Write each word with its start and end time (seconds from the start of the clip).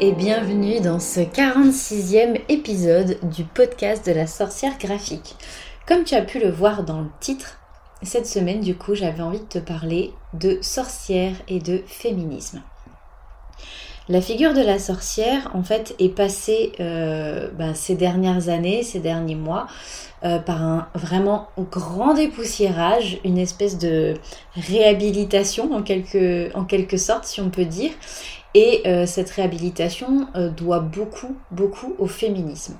et 0.00 0.12
bienvenue 0.12 0.80
dans 0.80 0.98
ce 0.98 1.20
46e 1.20 2.40
épisode 2.48 3.18
du 3.22 3.44
podcast 3.44 4.04
de 4.06 4.12
la 4.12 4.26
sorcière 4.26 4.76
graphique. 4.78 5.36
Comme 5.86 6.04
tu 6.04 6.14
as 6.14 6.22
pu 6.22 6.40
le 6.40 6.50
voir 6.50 6.84
dans 6.84 7.00
le 7.00 7.08
titre, 7.20 7.58
cette 8.02 8.26
semaine 8.26 8.60
du 8.60 8.74
coup 8.74 8.94
j'avais 8.94 9.22
envie 9.22 9.40
de 9.40 9.44
te 9.44 9.58
parler 9.58 10.12
de 10.32 10.58
sorcière 10.62 11.34
et 11.48 11.60
de 11.60 11.82
féminisme. 11.86 12.62
La 14.08 14.20
figure 14.20 14.52
de 14.52 14.60
la 14.60 14.78
sorcière, 14.78 15.50
en 15.54 15.62
fait, 15.62 15.94
est 15.98 16.10
passée 16.10 16.72
euh, 16.78 17.48
ben, 17.52 17.74
ces 17.74 17.94
dernières 17.94 18.50
années, 18.50 18.82
ces 18.82 18.98
derniers 18.98 19.34
mois, 19.34 19.66
euh, 20.24 20.38
par 20.38 20.62
un 20.62 20.88
vraiment 20.94 21.48
grand 21.70 22.12
dépoussiérage, 22.12 23.18
une 23.24 23.38
espèce 23.38 23.78
de 23.78 24.12
réhabilitation 24.56 25.72
en 25.72 25.82
quelque, 25.82 26.54
en 26.54 26.64
quelque 26.64 26.98
sorte, 26.98 27.24
si 27.24 27.40
on 27.40 27.48
peut 27.48 27.64
dire. 27.64 27.92
Et 28.54 28.82
euh, 28.86 29.04
cette 29.04 29.30
réhabilitation 29.30 30.28
doit 30.56 30.78
beaucoup, 30.80 31.36
beaucoup 31.50 31.94
au 31.98 32.06
féminisme. 32.06 32.76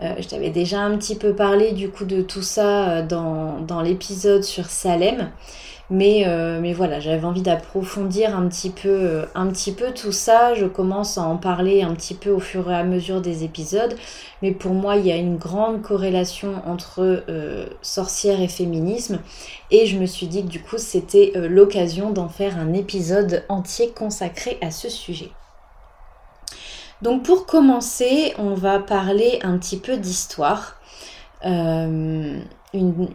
je 0.00 0.26
t'avais 0.26 0.48
déjà 0.50 0.80
un 0.80 0.96
petit 0.96 1.14
peu 1.14 1.34
parlé 1.34 1.72
du 1.72 1.90
coup 1.90 2.06
de 2.06 2.22
tout 2.22 2.42
ça 2.42 3.02
dans 3.02 3.82
l'épisode 3.82 4.42
sur 4.42 4.66
Salem. 4.66 5.30
Mais, 5.90 6.22
euh, 6.24 6.60
mais 6.60 6.72
voilà, 6.72 7.00
j'avais 7.00 7.24
envie 7.24 7.42
d'approfondir 7.42 8.36
un 8.36 8.46
petit 8.48 8.70
peu 8.70 8.88
euh, 8.88 9.26
un 9.34 9.48
petit 9.48 9.72
peu 9.72 9.92
tout 9.92 10.12
ça. 10.12 10.54
Je 10.54 10.66
commence 10.66 11.18
à 11.18 11.22
en 11.22 11.36
parler 11.36 11.82
un 11.82 11.94
petit 11.94 12.14
peu 12.14 12.30
au 12.30 12.38
fur 12.38 12.70
et 12.70 12.76
à 12.76 12.84
mesure 12.84 13.20
des 13.20 13.42
épisodes. 13.42 13.96
Mais 14.40 14.52
pour 14.52 14.72
moi, 14.72 14.96
il 14.96 15.06
y 15.06 15.10
a 15.10 15.16
une 15.16 15.36
grande 15.36 15.82
corrélation 15.82 16.62
entre 16.64 17.24
euh, 17.28 17.66
sorcière 17.82 18.40
et 18.40 18.46
féminisme. 18.46 19.18
Et 19.72 19.86
je 19.86 19.98
me 19.98 20.06
suis 20.06 20.28
dit 20.28 20.44
que 20.44 20.48
du 20.48 20.62
coup, 20.62 20.78
c'était 20.78 21.32
l'occasion 21.34 22.10
d'en 22.10 22.28
faire 22.28 22.56
un 22.56 22.72
épisode 22.72 23.44
entier 23.48 23.90
consacré 23.90 24.58
à 24.62 24.70
ce 24.70 24.88
sujet. 24.88 25.30
Donc 27.02 27.24
pour 27.24 27.46
commencer, 27.46 28.34
on 28.38 28.54
va 28.54 28.78
parler 28.78 29.40
un 29.42 29.58
petit 29.58 29.78
peu 29.78 29.96
d'histoire 29.96 30.76
une, 32.72 33.08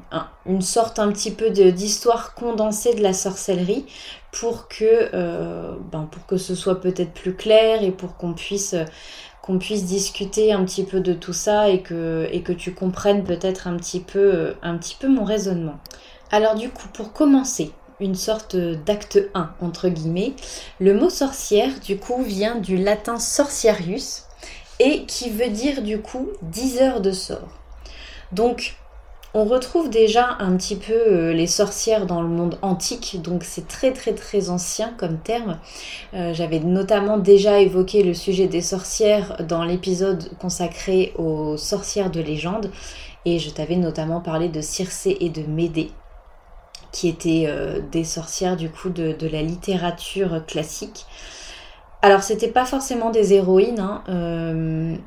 une, 0.45 0.61
sorte 0.61 0.99
un 0.99 1.11
petit 1.11 1.31
peu 1.31 1.49
d'histoire 1.49 2.33
condensée 2.33 2.93
de 2.93 3.01
la 3.01 3.13
sorcellerie 3.13 3.85
pour 4.31 4.67
que, 4.67 5.09
euh, 5.13 5.75
ben 5.91 6.07
pour 6.11 6.25
que 6.25 6.37
ce 6.37 6.55
soit 6.55 6.81
peut-être 6.81 7.13
plus 7.13 7.35
clair 7.35 7.83
et 7.83 7.91
pour 7.91 8.17
qu'on 8.17 8.33
puisse, 8.33 8.75
puisse 9.59 9.85
discuter 9.85 10.51
un 10.51 10.65
petit 10.65 10.83
peu 10.83 10.99
de 10.99 11.13
tout 11.13 11.33
ça 11.33 11.69
et 11.69 11.81
que, 11.81 12.27
et 12.31 12.41
que 12.41 12.51
tu 12.51 12.73
comprennes 12.73 13.23
peut-être 13.23 13.67
un, 13.67 13.77
petit 13.77 13.99
peu, 13.99 14.55
un 14.61 14.77
petit 14.77 14.97
peu 14.99 15.07
mon 15.07 15.23
raisonnement. 15.23 15.79
Alors 16.31 16.55
du 16.55 16.69
coup, 16.69 16.87
pour 16.93 17.13
commencer, 17.13 17.71
une 17.99 18.15
sorte 18.15 18.55
d'acte 18.55 19.19
1 19.33 19.51
entre 19.61 19.89
guillemets, 19.89 20.33
le 20.79 20.93
mot 20.93 21.09
sorcière 21.09 21.79
du 21.79 21.97
coup 21.97 22.21
vient 22.23 22.55
du 22.55 22.77
latin 22.77 23.19
sorciarius 23.19 24.23
et 24.79 25.05
qui 25.05 25.29
veut 25.29 25.49
dire 25.49 25.81
du 25.81 26.01
coup 26.01 26.27
10 26.41 26.81
heures 26.81 27.01
de 27.01 27.11
sort. 27.11 27.47
Donc 28.31 28.75
on 29.35 29.43
retrouve 29.43 29.89
déjà 29.89 30.37
un 30.39 30.55
petit 30.55 30.77
peu 30.77 30.93
euh, 30.93 31.33
les 31.33 31.45
sorcières 31.45 32.05
dans 32.05 32.21
le 32.21 32.29
monde 32.29 32.57
antique, 32.61 33.21
donc 33.21 33.43
c'est 33.43 33.67
très 33.67 33.91
très 33.91 34.13
très 34.13 34.49
ancien 34.49 34.93
comme 34.97 35.17
terme. 35.17 35.59
Euh, 36.13 36.33
j'avais 36.33 36.59
notamment 36.59 37.17
déjà 37.17 37.59
évoqué 37.59 38.01
le 38.01 38.13
sujet 38.13 38.47
des 38.47 38.61
sorcières 38.61 39.43
dans 39.45 39.65
l'épisode 39.65 40.29
consacré 40.39 41.11
aux 41.17 41.57
sorcières 41.57 42.11
de 42.11 42.21
légende, 42.21 42.71
et 43.25 43.37
je 43.37 43.49
t'avais 43.49 43.75
notamment 43.75 44.21
parlé 44.21 44.47
de 44.47 44.61
Circé 44.61 45.17
et 45.19 45.29
de 45.29 45.41
Médée 45.41 45.91
qui 46.93 47.09
étaient 47.09 47.43
euh, 47.47 47.81
des 47.91 48.05
sorcières 48.05 48.55
du 48.55 48.69
coup 48.69 48.89
de, 48.89 49.27
la 49.27 49.41
littérature 49.41 50.45
classique. 50.45 51.05
Alors 52.01 52.23
c'était 52.23 52.47
pas 52.47 52.63
forcément 52.63 53.09
des 53.09 53.33
héroïnes, 53.33 53.81
hein, 53.81 54.97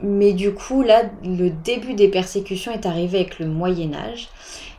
mais 0.00 0.32
du 0.32 0.52
coup, 0.54 0.82
là, 0.82 1.04
le 1.22 1.50
début 1.50 1.94
des 1.94 2.08
persécutions 2.08 2.72
est 2.72 2.86
arrivé 2.86 3.20
avec 3.20 3.38
le 3.38 3.46
Moyen 3.46 3.94
Âge. 3.94 4.28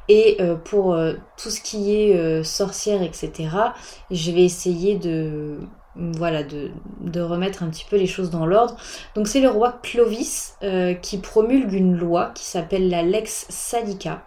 Et 0.08 0.38
euh, 0.40 0.56
pour 0.56 0.94
euh, 0.94 1.14
tout 1.38 1.50
ce 1.50 1.62
qui 1.62 1.96
est 1.96 2.16
euh, 2.16 2.44
sorcière, 2.44 3.02
etc., 3.02 3.50
je 4.12 4.32
vais 4.32 4.44
essayer 4.44 4.96
de, 4.96 5.58
voilà, 5.96 6.44
de, 6.44 6.70
de, 7.02 7.22
remettre 7.22 7.64
un 7.64 7.70
petit 7.70 7.86
peu 7.90 7.96
les 7.96 8.06
choses 8.06 8.30
dans 8.30 8.46
l'ordre. 8.46 8.76
Donc 9.16 9.28
c'est 9.28 9.42
le 9.42 9.50
roi 9.50 9.80
Clovis 9.82 10.58
qui 11.02 11.18
promulgue 11.18 11.74
une 11.74 11.96
loi 11.96 12.32
qui 12.36 12.46
s'appelle 12.46 12.90
la 12.90 13.02
Lex 13.02 13.48
Salica. 13.50 14.24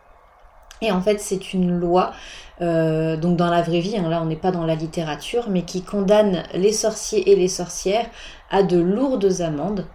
Et 0.80 0.92
en 0.92 1.00
fait, 1.00 1.20
c'est 1.20 1.52
une 1.54 1.76
loi, 1.76 2.12
donc 2.60 3.36
dans 3.36 3.50
la 3.50 3.62
vraie 3.62 3.80
vie, 3.80 3.96
hein, 3.96 4.08
là 4.08 4.22
on 4.22 4.26
n'est 4.26 4.36
pas 4.36 4.52
dans 4.52 4.64
la 4.64 4.76
littérature, 4.76 5.48
mais 5.50 5.62
qui 5.62 5.82
condamne 5.82 6.44
les 6.54 6.72
sorciers 6.72 7.32
et 7.32 7.34
les 7.34 7.48
sorcières 7.48 8.06
à 8.50 8.62
de 8.62 8.78
lourdes 8.78 9.40
amendes. 9.40 9.86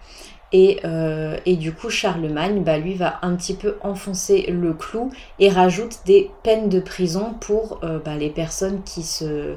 Euh, 0.54 1.38
et, 1.46 1.56
du 1.56 1.74
coup, 1.74 1.90
Charlemagne, 1.90 2.64
bah, 2.64 2.78
lui, 2.78 2.96
va 2.96 3.20
un 3.22 3.36
petit 3.36 3.54
peu 3.54 3.78
enfoncer 3.82 4.46
le 4.50 4.74
clou 4.74 5.12
et 5.40 5.50
rajoute 5.50 6.00
des 6.06 6.30
peines 6.44 6.70
de 6.70 6.80
prison 6.80 7.34
pour 7.40 7.80
euh, 7.84 8.00
bah, 8.04 8.16
les 8.16 8.30
personnes 8.30 8.84
qui 8.84 9.04
se, 9.04 9.56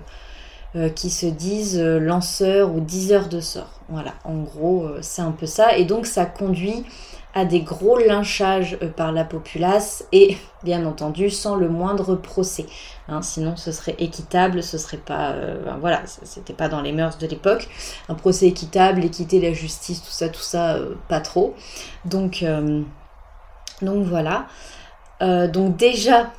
euh, 0.74 0.88
qui 0.88 1.10
se 1.10 1.26
disent 1.26 1.80
lanceurs 1.80 2.74
ou 2.74 2.80
diseurs 2.80 3.28
de 3.28 3.40
sorts. 3.40 3.80
Voilà, 3.88 4.14
en 4.24 4.38
gros, 4.38 4.88
c'est 5.00 5.22
un 5.22 5.32
peu 5.32 5.46
ça. 5.46 5.76
Et 5.76 5.84
donc, 5.84 6.06
ça 6.06 6.24
conduit 6.24 6.84
à 7.36 7.44
des 7.44 7.60
gros 7.60 7.98
lynchages 7.98 8.78
euh, 8.82 8.88
par 8.88 9.12
la 9.12 9.22
populace 9.22 10.06
et 10.10 10.38
bien 10.64 10.86
entendu 10.86 11.28
sans 11.28 11.54
le 11.54 11.68
moindre 11.68 12.16
procès. 12.16 12.64
Hein, 13.08 13.20
sinon 13.20 13.56
ce 13.56 13.72
serait 13.72 13.94
équitable, 13.98 14.62
ce 14.62 14.78
serait 14.78 14.96
pas 14.96 15.32
euh, 15.32 15.58
voilà, 15.80 16.00
c'était 16.06 16.54
pas 16.54 16.68
dans 16.68 16.80
les 16.80 16.92
mœurs 16.92 17.18
de 17.18 17.26
l'époque. 17.26 17.68
Un 18.08 18.14
procès 18.14 18.46
équitable, 18.46 19.04
équité, 19.04 19.38
la 19.38 19.52
justice, 19.52 20.02
tout 20.02 20.10
ça, 20.10 20.30
tout 20.30 20.40
ça, 20.40 20.76
euh, 20.76 20.94
pas 21.08 21.20
trop. 21.20 21.54
Donc 22.06 22.42
donc 23.82 24.06
voilà. 24.06 24.46
donc 25.20 25.76
déjà, 25.76 26.32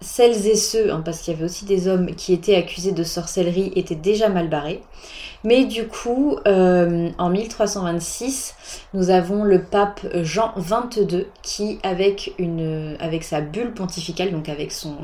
celles, 0.00 0.46
et 0.46 0.56
ceux, 0.56 0.92
hein, 0.92 1.02
parce 1.04 1.20
qu'il 1.20 1.32
y 1.32 1.36
avait 1.36 1.44
aussi 1.44 1.64
des 1.64 1.88
hommes 1.88 2.14
qui 2.14 2.32
étaient 2.32 2.56
accusés 2.56 2.92
de 2.92 3.04
sorcellerie, 3.04 3.72
étaient 3.76 3.94
déjà 3.94 4.28
mal 4.28 4.48
barrés. 4.48 4.82
Mais 5.44 5.66
du 5.66 5.86
coup, 5.86 6.38
euh, 6.48 7.10
en 7.18 7.28
1326, 7.28 8.54
nous 8.94 9.10
avons 9.10 9.44
le 9.44 9.62
pape 9.62 10.00
Jean 10.22 10.54
XXII 10.56 11.26
qui, 11.42 11.78
avec, 11.82 12.32
sa 13.22 13.40
bulle 13.40 13.72
pontificale, 13.72 14.32
donc 14.32 14.48
avec 14.48 14.72
son... 14.72 14.96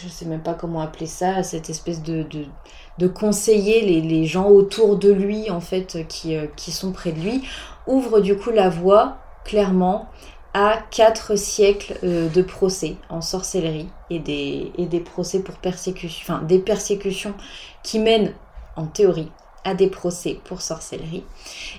Je 0.00 0.06
ne 0.06 0.10
sais 0.10 0.24
même 0.24 0.42
pas 0.42 0.54
comment 0.54 0.80
appeler 0.80 1.06
ça, 1.06 1.42
cette 1.42 1.68
espèce 1.70 2.02
de, 2.02 2.26
conseiller 3.14 4.00
les, 4.00 4.24
gens 4.24 4.48
autour 4.48 4.96
de 4.96 5.12
lui, 5.12 5.50
en 5.50 5.60
fait, 5.60 5.96
euh, 6.26 6.46
qui 6.56 6.72
sont 6.72 6.92
près 6.92 7.12
de 7.12 7.20
lui, 7.20 7.42
ouvre 7.86 8.20
du 8.20 8.36
coup 8.36 8.50
la 8.50 8.70
voie, 8.70 9.18
clairement, 9.44 10.08
à 10.56 10.78
quatre 10.90 11.36
siècles 11.36 11.98
euh, 12.02 12.30
de 12.30 12.40
procès 12.40 12.96
en 13.10 13.20
sorcellerie 13.20 13.88
et 14.08 14.18
des, 14.18 15.00
procès 15.00 15.40
pour 15.40 15.56
persécution, 15.56 16.22
enfin 16.22 16.42
des 16.44 16.58
persécutions 16.58 17.34
qui 17.82 17.98
mènent 17.98 18.32
en 18.74 18.86
théorie, 18.86 19.30
à 19.64 19.74
des 19.74 19.88
procès 19.88 20.40
pour 20.44 20.62
sorcellerie. 20.62 21.24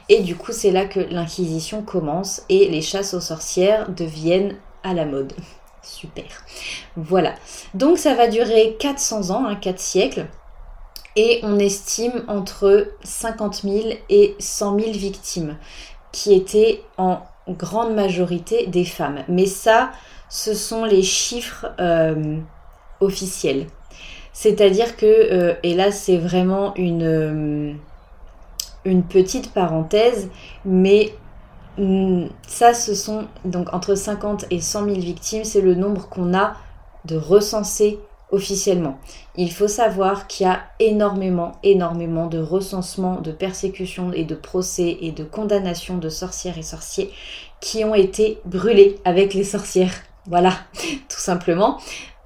Et 0.10 0.22
du 0.22 0.36
coup, 0.36 0.52
c'est 0.52 0.70
là 0.70 0.86
que 0.86 1.00
l'Inquisition 1.00 1.82
commence 1.82 2.44
et 2.50 2.68
les 2.68 2.84
chasses 2.84 3.16
aux 3.16 3.20
sorcières 3.20 3.90
deviennent 3.90 4.56
à 4.84 4.94
la 4.94 5.06
mode. 5.06 5.34
Super. 5.82 6.26
Voilà. 6.96 7.34
Donc 7.74 7.98
ça 7.98 8.14
va 8.14 8.28
durer 8.28 8.78
400 8.80 9.32
ans, 9.32 9.56
4 9.56 9.68
hein, 9.68 9.78
siècles. 9.80 10.28
Et 11.16 11.40
on 11.42 11.58
estime 11.58 12.24
entre 12.28 12.90
50 13.04 13.64
000 13.64 13.76
et 14.10 14.36
100 14.38 14.78
000 14.78 14.92
victimes, 14.92 15.58
qui 16.12 16.36
étaient 16.36 16.84
en 17.00 17.22
grande 17.50 17.94
majorité 17.94 18.68
des 18.68 18.86
femmes. 18.86 19.24
Mais 19.28 19.46
ça, 19.46 19.92
ce 20.30 20.54
sont 20.54 20.86
les 20.86 21.04
chiffres 21.04 21.68
euh, 21.80 22.38
officiels. 23.00 23.68
C'est-à-dire 24.34 24.98
que, 24.98 25.06
euh, 25.06 25.54
et 25.64 25.74
là 25.74 25.92
c'est 25.92 26.18
vraiment 26.18 26.76
une, 26.76 27.04
euh, 27.04 27.74
une 28.86 29.04
petite 29.04 29.52
parenthèse, 29.52 30.30
mais 30.64 31.14
mm, 31.78 32.28
ça 32.48 32.74
ce 32.74 32.94
sont 32.94 33.28
donc 33.46 33.74
entre 33.74 33.96
50 33.96 34.46
et 34.52 34.62
100 34.62 34.86
000 34.86 35.00
victimes, 35.00 35.44
c'est 35.44 35.62
le 35.62 35.74
nombre 35.74 36.08
qu'on 36.10 36.36
a 36.36 36.54
de 37.06 37.18
recensés 37.18 38.00
officiellement. 38.32 39.00
Il 39.36 39.52
faut 39.52 39.68
savoir 39.68 40.28
qu'il 40.28 40.46
y 40.46 40.50
a 40.50 40.62
énormément, 40.80 41.54
énormément 41.64 42.28
de 42.28 42.40
recensements, 42.40 43.22
de 43.22 43.32
persécutions 43.32 44.12
et 44.12 44.24
de 44.24 44.36
procès 44.36 44.98
et 45.02 45.12
de 45.12 45.24
condamnations 45.24 45.98
de 45.98 46.10
sorcières 46.10 46.58
et 46.58 46.64
sorciers 46.64 47.12
qui 47.62 47.84
ont 47.84 47.96
été 47.96 48.40
brûlés 48.46 48.98
avec 49.06 49.34
les 49.34 49.44
sorcières. 49.44 49.94
Voilà, 50.26 50.54
tout 51.10 51.20
simplement. 51.20 51.80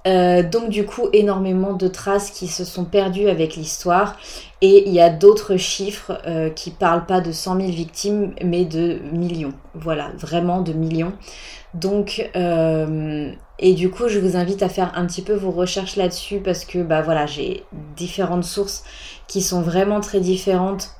Euh, 0.06 0.42
donc 0.42 0.68
du 0.68 0.84
coup, 0.84 1.08
énormément 1.12 1.74
de 1.74 1.86
traces 1.86 2.30
qui 2.30 2.48
se 2.48 2.64
sont 2.64 2.84
perdues 2.84 3.28
avec 3.28 3.56
l'histoire. 3.56 4.16
Et 4.60 4.88
il 4.88 4.92
y 4.92 5.00
a 5.00 5.10
d'autres 5.10 5.56
chiffres 5.56 6.20
euh, 6.26 6.50
qui 6.50 6.70
parlent 6.70 7.06
pas 7.06 7.20
de 7.20 7.32
100 7.32 7.56
000 7.56 7.68
victimes, 7.70 8.34
mais 8.42 8.64
de 8.64 8.98
millions. 9.12 9.54
Voilà, 9.74 10.10
vraiment 10.16 10.60
de 10.60 10.72
millions. 10.72 11.12
Donc, 11.74 12.30
euh, 12.36 13.32
et 13.64 13.74
du 13.74 13.90
coup, 13.90 14.08
je 14.08 14.18
vous 14.18 14.36
invite 14.36 14.64
à 14.64 14.68
faire 14.68 14.90
un 14.96 15.06
petit 15.06 15.22
peu 15.22 15.34
vos 15.34 15.52
recherches 15.52 15.94
là-dessus 15.94 16.40
parce 16.40 16.64
que, 16.64 16.82
bah 16.82 17.00
voilà, 17.00 17.26
j'ai 17.26 17.62
différentes 17.96 18.42
sources 18.42 18.82
qui 19.28 19.40
sont 19.40 19.62
vraiment 19.62 20.00
très 20.00 20.18
différentes 20.18 20.90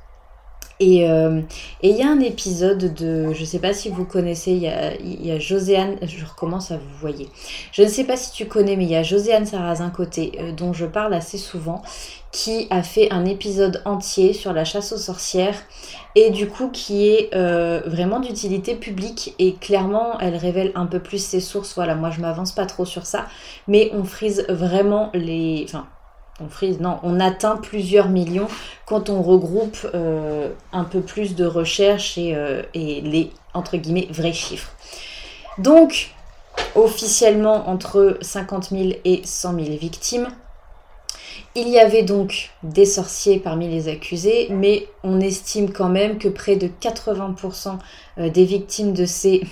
Euh, 0.82 1.40
et 1.82 1.90
il 1.90 1.96
y 1.96 2.02
a 2.02 2.08
un 2.08 2.20
épisode 2.20 2.94
de, 2.94 3.32
je 3.32 3.40
ne 3.40 3.44
sais 3.44 3.58
pas 3.58 3.72
si 3.72 3.88
vous 3.88 4.04
connaissez, 4.04 4.52
il 4.52 4.58
y 4.58 4.68
a, 4.68 4.94
y 5.00 5.40
je 5.40 6.24
recommence 6.24 6.70
à 6.70 6.76
vous 6.76 6.98
voyer. 7.00 7.28
Je 7.72 7.82
ne 7.82 7.88
sais 7.88 8.04
pas 8.04 8.16
si 8.16 8.32
tu 8.32 8.46
connais, 8.46 8.76
mais 8.76 8.84
il 8.84 8.90
y 8.90 8.96
a 8.96 9.02
Joséanne 9.02 9.46
Sarrazin 9.46 9.90
côté, 9.90 10.32
euh, 10.40 10.52
dont 10.52 10.72
je 10.72 10.86
parle 10.86 11.14
assez 11.14 11.38
souvent, 11.38 11.82
qui 12.30 12.66
a 12.70 12.82
fait 12.82 13.10
un 13.12 13.26
épisode 13.26 13.82
entier 13.84 14.32
sur 14.32 14.52
la 14.52 14.64
chasse 14.64 14.92
aux 14.92 14.98
sorcières 14.98 15.62
et 16.14 16.30
du 16.30 16.48
coup 16.48 16.70
qui 16.70 17.08
est 17.08 17.30
euh, 17.34 17.82
vraiment 17.84 18.20
d'utilité 18.20 18.74
publique 18.74 19.34
et 19.38 19.54
clairement 19.54 20.18
elle 20.18 20.36
révèle 20.36 20.72
un 20.74 20.86
peu 20.86 20.98
plus 20.98 21.22
ses 21.22 21.40
sources. 21.40 21.74
Voilà, 21.74 21.94
moi 21.94 22.10
je 22.10 22.20
m'avance 22.20 22.52
pas 22.52 22.64
trop 22.64 22.86
sur 22.86 23.04
ça, 23.04 23.26
mais 23.68 23.90
on 23.92 24.04
frise 24.04 24.46
vraiment 24.48 25.10
les, 25.12 25.64
enfin 25.68 25.86
on 26.42 26.82
non, 26.82 26.98
on 27.02 27.20
atteint 27.20 27.56
plusieurs 27.56 28.08
millions 28.08 28.48
quand 28.86 29.10
on 29.10 29.22
regroupe 29.22 29.78
euh, 29.94 30.50
un 30.72 30.84
peu 30.84 31.00
plus 31.00 31.34
de 31.34 31.46
recherches 31.46 32.18
et, 32.18 32.34
euh, 32.34 32.62
et, 32.74 33.00
les, 33.00 33.30
entre 33.54 33.76
guillemets, 33.76 34.08
vrais 34.10 34.32
chiffres. 34.32 34.72
Donc, 35.58 36.10
officiellement, 36.74 37.68
entre 37.68 38.18
50 38.20 38.70
000 38.70 38.82
et 39.04 39.22
100 39.24 39.54
000 39.54 39.76
victimes. 39.76 40.28
Il 41.54 41.68
y 41.68 41.78
avait 41.78 42.02
donc 42.02 42.50
des 42.62 42.86
sorciers 42.86 43.38
parmi 43.38 43.68
les 43.68 43.88
accusés, 43.88 44.48
mais 44.50 44.88
on 45.02 45.20
estime 45.20 45.70
quand 45.70 45.90
même 45.90 46.18
que 46.18 46.28
près 46.28 46.56
de 46.56 46.68
80% 46.68 47.78
euh, 48.18 48.30
des 48.30 48.44
victimes 48.44 48.94
de 48.94 49.04
ces, 49.04 49.42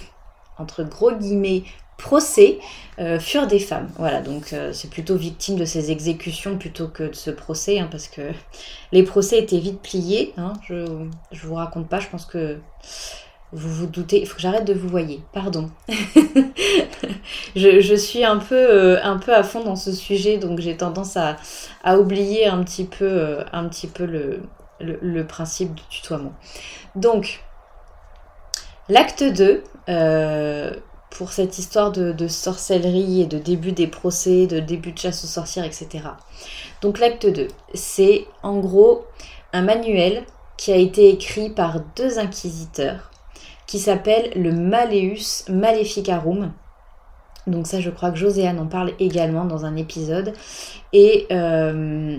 entre 0.59 0.83
gros 0.83 1.13
guillemets, 1.13 1.65
procès 1.99 2.59
furent 3.19 3.47
des 3.47 3.59
femmes. 3.59 3.89
Voilà, 3.97 4.21
donc 4.21 4.53
euh, 4.53 4.75
c'est 4.75 4.91
plutôt 4.91 5.17
victime 5.17 5.57
de 5.57 5.65
ces 5.65 5.91
exécutions 5.91 6.59
plutôt 6.59 6.87
que 6.87 7.05
de 7.05 7.15
ce 7.15 7.31
procès, 7.31 7.79
hein, 7.79 7.89
parce 7.91 8.09
que 8.09 8.21
les 8.93 9.03
procès 9.03 9.39
étaient 9.39 9.59
vite 9.59 9.81
pliés. 9.81 10.35
Hein, 10.37 10.53
je 10.69 10.75
ne 10.75 11.09
vous 11.43 11.55
raconte 11.55 11.89
pas, 11.89 11.99
je 11.99 12.09
pense 12.09 12.27
que 12.27 12.59
vous 13.53 13.69
vous 13.71 13.87
doutez. 13.87 14.21
Il 14.21 14.27
faut 14.27 14.37
que 14.37 14.43
j'arrête 14.43 14.67
de 14.67 14.75
vous 14.75 14.89
voyer, 14.89 15.23
pardon. 15.33 15.71
je, 17.57 17.95
suis 17.97 18.23
un 18.23 18.37
peu, 18.37 18.55
euh, 18.55 19.03
un 19.03 19.17
peu 19.17 19.35
à 19.35 19.43
fond 19.45 19.65
dans 19.65 19.77
ce 19.77 19.93
sujet, 19.93 20.37
donc 20.37 20.61
j'ai 20.61 20.77
tendance 20.77 21.17
à, 21.17 21.37
oublier 21.99 22.47
un 22.47 22.63
petit 22.63 22.85
peu, 22.85 23.45
le, 24.79 25.23
principe 25.27 25.75
du 25.75 25.83
tutoiement. 25.89 26.35
Donc, 26.97 27.43
l'acte 28.91 29.25
2, 29.25 29.63
pour 31.11 31.33
cette 31.33 31.59
histoire 31.59 31.93
de, 31.93 32.29
sorcellerie 32.29 33.23
et 33.23 33.27
de 33.27 33.39
début 33.39 33.73
des 33.73 33.87
procès, 33.87 34.47
de 34.47 34.61
début 34.61 34.93
de 34.93 34.99
chasse 34.99 35.25
aux 35.25 35.29
sorcières, 35.29 35.65
etc. 35.65 35.89
Donc 36.83 36.99
l'acte 36.99 37.27
2, 37.27 37.49
c'est 37.75 38.27
en 38.43 38.59
gros 38.59 39.05
un 39.53 39.63
manuel 39.63 40.25
qui 40.57 40.73
a 40.73 40.77
été 40.77 41.11
écrit 41.11 41.51
par 41.51 41.81
deux 41.97 42.19
inquisiteurs 42.19 43.11
qui 43.67 43.79
s'appelle 43.79 44.31
le 44.35 44.53
Maleus 44.53 45.45
Maleficarum. 45.49 46.53
Donc 47.47 47.67
ça, 47.67 47.81
je 47.81 47.91
crois 47.91 48.11
que 48.11 48.19
Joséane 48.19 48.59
en 48.59 48.67
parle 48.67 48.93
également 48.99 49.45
dans 49.45 49.65
un 49.65 49.77
épisode. 49.77 50.33
Et 50.93 51.27
euh, 51.33 52.19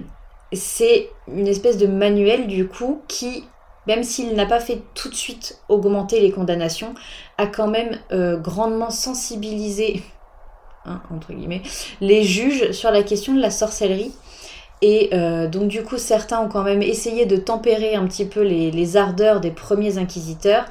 c'est 0.53 1.09
une 1.27 1.47
espèce 1.47 1.77
de 1.77 1.87
manuel 1.87 2.47
du 2.47 2.67
coup 2.67 3.01
qui 3.07 3.43
même 3.87 4.03
s'il 4.03 4.33
n'a 4.35 4.45
pas 4.45 4.59
fait 4.59 4.81
tout 4.93 5.09
de 5.09 5.15
suite 5.15 5.59
augmenter 5.69 6.19
les 6.19 6.31
condamnations, 6.31 6.93
a 7.37 7.47
quand 7.47 7.67
même 7.67 7.97
euh, 8.11 8.37
grandement 8.37 8.89
sensibilisé 8.89 10.03
hein, 10.85 11.01
les 11.99 12.23
juges 12.23 12.71
sur 12.71 12.91
la 12.91 13.03
question 13.03 13.33
de 13.33 13.41
la 13.41 13.51
sorcellerie. 13.51 14.13
Et 14.83 15.09
euh, 15.13 15.47
donc 15.47 15.67
du 15.67 15.83
coup, 15.83 15.97
certains 15.97 16.39
ont 16.39 16.49
quand 16.49 16.63
même 16.63 16.81
essayé 16.81 17.25
de 17.25 17.37
tempérer 17.37 17.93
un 17.95 18.05
petit 18.07 18.25
peu 18.25 18.41
les, 18.41 18.97
ardeurs 18.97 19.39
des 19.39 19.51
premiers 19.51 19.97
inquisiteurs. 19.97 20.65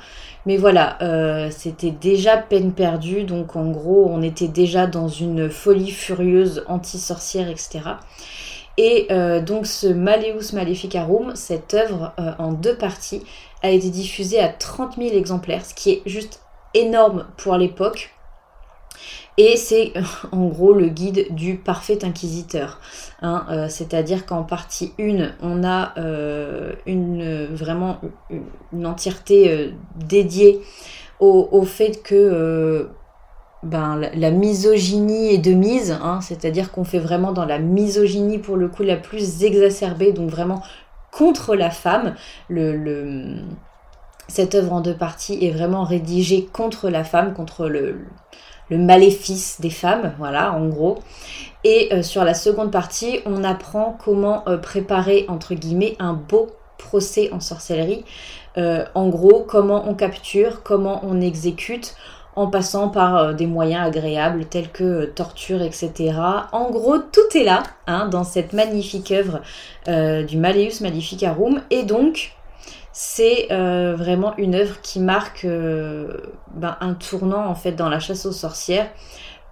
Mais 0.47 0.57
voilà, 0.57 0.97
euh, 1.03 1.49
c'était 1.51 1.93
déjà 1.93 2.37
peine 2.37 2.73
perdue. 2.73 3.23
Donc 3.23 3.55
en 3.55 3.71
gros, 3.71 4.09
on 4.11 4.23
était 4.23 4.49
déjà 4.49 4.87
dans 4.87 5.09
une 5.09 5.49
folie 5.49 5.93
furieuse 5.93 6.65
anti-sorcière, 6.67 7.49
etc. 7.49 7.81
Et 8.83 9.09
euh, 9.11 9.43
donc 9.43 9.67
ce 9.67 9.87
Maleus 9.87 10.55
Maleficarum, 10.55 11.33
cette 11.35 11.75
œuvre 11.75 12.15
euh, 12.19 12.33
en 12.39 12.53
deux 12.53 12.79
parties, 12.79 13.23
a 13.63 13.69
été 13.69 13.91
diffusée 13.91 14.41
à 14.41 14.49
30 14.49 14.97
000 14.97 15.11
exemplaires, 15.15 15.67
ce 15.67 15.75
qui 15.75 15.91
est 15.91 16.03
juste 16.07 16.41
énorme 16.73 17.27
pour 17.37 17.59
l'époque. 17.59 18.15
Et 19.37 19.59
c'est 19.59 19.93
en 20.33 20.47
gros 20.47 20.73
le 20.73 20.87
guide 20.87 21.27
du 21.35 21.57
parfait 21.57 22.07
inquisiteur. 22.07 22.81
Hein, 23.21 23.45
euh, 23.51 23.69
c'est-à-dire 23.69 24.25
qu'en 24.25 24.45
partie 24.45 24.95
1, 24.99 25.33
on 25.43 25.63
a 25.63 25.93
une, 26.87 27.49
vraiment 27.53 28.01
une, 28.73 28.87
entièreté 28.87 29.75
dédiée 29.97 30.59
au, 31.19 31.51
au, 31.53 31.65
fait 31.65 32.03
que 32.03 32.89
ben, 33.63 34.01
la, 34.15 34.31
misogynie 34.31 35.35
est 35.35 35.39
de 35.39 35.53
mise, 35.53 35.93
hein, 36.03 36.21
c'est-à-dire 36.23 36.73
qu'on 36.73 36.85
fait 36.85 36.99
vraiment 36.99 37.33
dans 37.33 37.45
la 37.45 37.59
misogynie 37.59 38.39
pour 38.39 38.57
le 38.57 38.69
coup 38.69 38.83
la 38.83 38.97
plus 38.97 39.45
exacerbée, 39.45 40.13
donc 40.13 40.31
vraiment 40.31 40.63
contre 41.11 41.55
la 41.55 41.71
femme. 41.71 42.15
Le, 42.49 43.37
cette 44.29 44.55
œuvre 44.55 44.73
en 44.73 44.81
deux 44.81 44.95
parties 44.95 45.45
est 45.45 45.51
vraiment 45.51 45.85
rédigée 45.85 46.49
contre 46.53 46.89
la 46.89 47.05
femme, 47.05 47.35
contre 47.35 47.69
le, 47.69 47.99
maléfice 48.71 49.61
des 49.61 49.71
femmes, 49.71 50.15
voilà, 50.17 50.53
en 50.53 50.69
gros. 50.69 51.01
Et 51.65 51.93
euh, 51.93 52.03
sur 52.03 52.25
la 52.25 52.35
seconde 52.35 52.71
partie, 52.71 53.19
on 53.27 53.43
apprend 53.43 53.99
comment 54.03 54.45
euh, 54.49 54.57
préparer, 54.57 55.27
entre 55.29 55.55
guillemets, 55.55 55.97
un 55.99 56.13
beau 56.15 56.47
procès 56.79 57.31
en 57.33 57.41
sorcellerie. 57.41 58.05
Euh, 58.59 58.85
en 58.95 59.09
gros, 59.09 59.45
comment 59.47 59.89
on 59.89 59.95
capture, 59.95 60.63
comment 60.63 61.01
on 61.05 61.21
exécute, 61.21 61.97
en 62.37 62.47
passant 62.47 62.89
par 62.89 63.17
euh, 63.17 63.33
des 63.33 63.47
moyens 63.47 63.87
agréables 63.87 64.45
tels 64.45 64.71
que 64.71 64.85
euh, 64.85 65.13
torture, 65.15 65.63
etc. 65.63 66.15
En 66.53 66.71
gros, 66.71 66.99
tout 66.99 67.37
est 67.37 67.45
là 67.45 67.63
hein, 67.87 68.07
dans 68.07 68.25
cette 68.25 68.53
magnifique 68.53 69.11
œuvre 69.11 69.41
euh, 69.89 70.23
du 70.23 70.37
Malleus 70.37 70.81
Maleficarum. 70.81 71.61
Et 71.71 71.83
donc, 71.83 72.33
c'est 72.93 73.47
vraiment 73.51 74.37
une 74.37 74.57
œuvre 74.57 74.81
qui 74.83 74.99
marque 74.99 75.47
ben, 75.47 76.77
un 76.81 76.95
tournant 76.95 77.47
en 77.47 77.55
fait 77.55 77.73
dans 77.73 77.89
la 77.89 78.01
chasse 78.01 78.27
aux 78.27 78.33
sorcières 78.33 78.91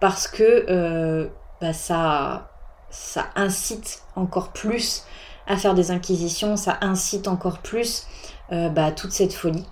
parce 0.01 0.27
que 0.27 1.31
ben, 1.61 1.73
ça, 1.73 2.51
ça 2.91 3.27
incite 3.37 4.03
encore 4.17 4.49
plus 4.49 5.05
à 5.47 5.57
faire 5.57 5.75
des 5.75 5.93
inquisitions, 5.93 6.57
ça 6.57 6.79
incite 6.81 7.29
encore 7.29 7.61
plus 7.61 8.09
ben, 8.51 8.91
toute 8.91 9.13
cette 9.13 9.33
folie. 9.33 9.65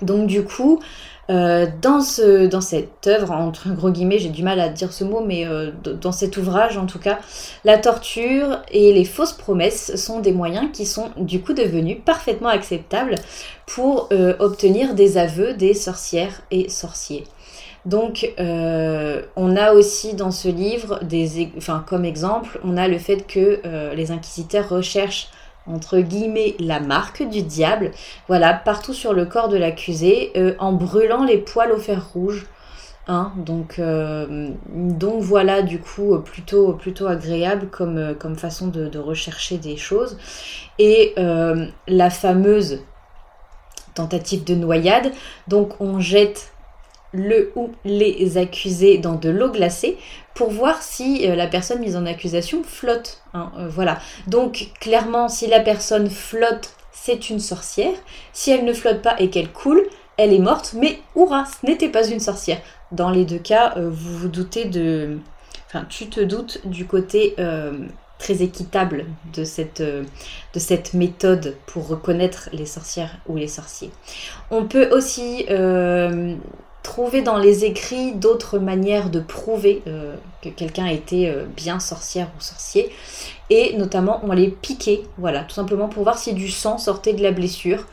Donc 0.00 0.26
du 0.26 0.44
coup, 0.44 0.80
euh, 1.28 1.66
dans, 1.80 2.00
ce, 2.00 2.46
dans 2.46 2.60
cette 2.60 3.06
œuvre, 3.06 3.30
entre 3.32 3.68
gros 3.68 3.90
guillemets, 3.90 4.18
j'ai 4.18 4.30
du 4.30 4.42
mal 4.42 4.58
à 4.58 4.68
dire 4.68 4.92
ce 4.92 5.04
mot, 5.04 5.22
mais 5.24 5.46
euh, 5.46 5.70
dans 6.00 6.12
cet 6.12 6.36
ouvrage 6.36 6.76
en 6.76 6.86
tout 6.86 6.98
cas, 6.98 7.20
la 7.64 7.78
torture 7.78 8.62
et 8.72 8.92
les 8.92 9.04
fausses 9.04 9.34
promesses 9.34 9.94
sont 9.96 10.20
des 10.20 10.32
moyens 10.32 10.68
qui 10.72 10.86
sont 10.86 11.10
du 11.16 11.40
coup 11.40 11.52
devenus 11.52 11.98
parfaitement 12.04 12.48
acceptables 12.48 13.14
pour 13.66 14.08
euh, 14.12 14.34
obtenir 14.40 14.94
des 14.94 15.18
aveux 15.18 15.54
des 15.54 15.74
sorcières 15.74 16.42
et 16.50 16.68
sorciers. 16.68 17.24
Donc, 17.86 18.30
on 18.38 19.56
a 19.56 19.72
aussi 19.72 20.12
dans 20.12 20.30
ce 20.30 20.48
livre, 20.48 21.00
des, 21.02 21.50
enfin, 21.56 21.82
comme 21.88 22.04
exemple, 22.04 22.60
on 22.62 22.76
a 22.76 22.88
le 22.88 22.98
fait 22.98 23.26
que 23.26 23.62
les 23.94 24.10
inquisiteurs 24.10 24.68
recherchent 24.68 25.30
entre 25.72 25.98
guillemets 25.98 26.54
la 26.58 26.80
marque 26.80 27.22
du 27.22 27.42
diable, 27.42 27.92
voilà, 28.28 28.52
partout 28.54 28.92
sur 28.92 29.12
le 29.12 29.24
corps 29.24 29.48
de 29.48 29.56
l'accusé, 29.56 30.32
euh, 30.36 30.54
en 30.58 30.72
brûlant 30.72 31.24
les 31.24 31.38
poils 31.38 31.72
au 31.72 31.78
fer 31.78 32.04
rouge. 32.12 32.46
Hein, 33.08 33.32
donc, 33.36 33.78
euh, 33.78 34.50
donc 34.68 35.22
voilà, 35.22 35.62
du 35.62 35.80
coup, 35.80 36.16
plutôt, 36.18 36.74
plutôt 36.74 37.08
agréable 37.08 37.68
comme, 37.68 37.98
euh, 37.98 38.14
comme 38.14 38.36
façon 38.36 38.68
de, 38.68 38.98
rechercher 38.98 39.58
des 39.58 39.76
choses. 39.76 40.16
Et 40.78 41.14
la 41.16 42.10
fameuse 42.10 42.80
tentative 43.94 44.44
de 44.44 44.54
noyade, 44.54 45.12
donc 45.48 45.80
on 45.80 46.00
jette 46.00 46.52
le 47.12 47.52
ou 47.56 47.70
les 47.84 48.38
accusés 48.38 48.98
dans 48.98 49.14
de 49.14 49.30
l'eau 49.30 49.50
glacée 49.50 49.96
pour 50.34 50.50
voir 50.50 50.82
si 50.82 51.28
euh, 51.28 51.34
la 51.34 51.46
personne 51.46 51.80
mise 51.80 51.96
en 51.96 52.06
accusation 52.06 52.62
flotte. 52.62 53.22
Hein, 53.34 53.52
euh, 53.58 53.68
voilà. 53.68 53.98
Donc 54.26 54.70
clairement, 54.80 55.28
si 55.28 55.46
la 55.46 55.60
personne 55.60 56.08
flotte, 56.08 56.74
c'est 56.92 57.30
une 57.30 57.40
sorcière. 57.40 57.92
Si 58.32 58.50
elle 58.50 58.64
ne 58.64 58.72
flotte 58.72 59.02
pas 59.02 59.16
et 59.18 59.30
qu'elle 59.30 59.52
coule, 59.52 59.82
elle 60.16 60.32
est 60.32 60.38
morte. 60.38 60.74
Mais 60.78 60.98
hurrah, 61.16 61.44
ce 61.44 61.66
n'était 61.66 61.88
pas 61.88 62.06
une 62.06 62.20
sorcière. 62.20 62.58
Dans 62.92 63.10
les 63.10 63.24
deux 63.24 63.38
cas, 63.38 63.74
euh, 63.76 63.90
vous 63.90 64.16
vous 64.16 64.28
doutez 64.28 64.66
de... 64.66 65.18
Enfin, 65.66 65.84
tu 65.88 66.08
te 66.08 66.20
doutes 66.20 66.66
du 66.66 66.84
côté 66.84 67.36
très 68.18 68.42
équitable 68.42 69.06
de 69.32 69.44
cette, 69.44 69.80
de 69.80 70.58
cette 70.58 70.94
méthode 70.94 71.54
pour 71.66 71.86
reconnaître 71.86 72.50
les 72.52 72.66
sorcières 72.66 73.18
ou 73.28 73.36
les 73.36 73.46
sorciers. 73.46 73.92
On 74.50 74.64
peut 74.64 74.88
aussi 74.90 75.46
trouver 76.82 77.22
dans 77.22 77.36
les 77.36 77.64
écrits 77.64 78.12
d'autres 78.12 78.58
manières 78.58 79.10
de 79.10 79.20
prouver 79.20 79.82
euh, 79.86 80.16
que 80.42 80.48
quelqu'un 80.48 80.86
était 80.86 81.28
euh, 81.28 81.44
bien 81.44 81.80
sorcière 81.80 82.28
ou 82.38 82.40
sorcier. 82.40 82.90
Et 83.50 83.76
notamment, 83.76 84.20
on 84.22 84.32
les 84.32 84.48
piquait, 84.48 85.02
voilà, 85.18 85.42
tout 85.42 85.54
simplement 85.54 85.88
pour 85.88 86.04
voir 86.04 86.18
si 86.18 86.32
du 86.32 86.48
sang 86.48 86.78
sortait 86.78 87.12
de 87.12 87.22
la 87.22 87.32
blessure. 87.32 87.86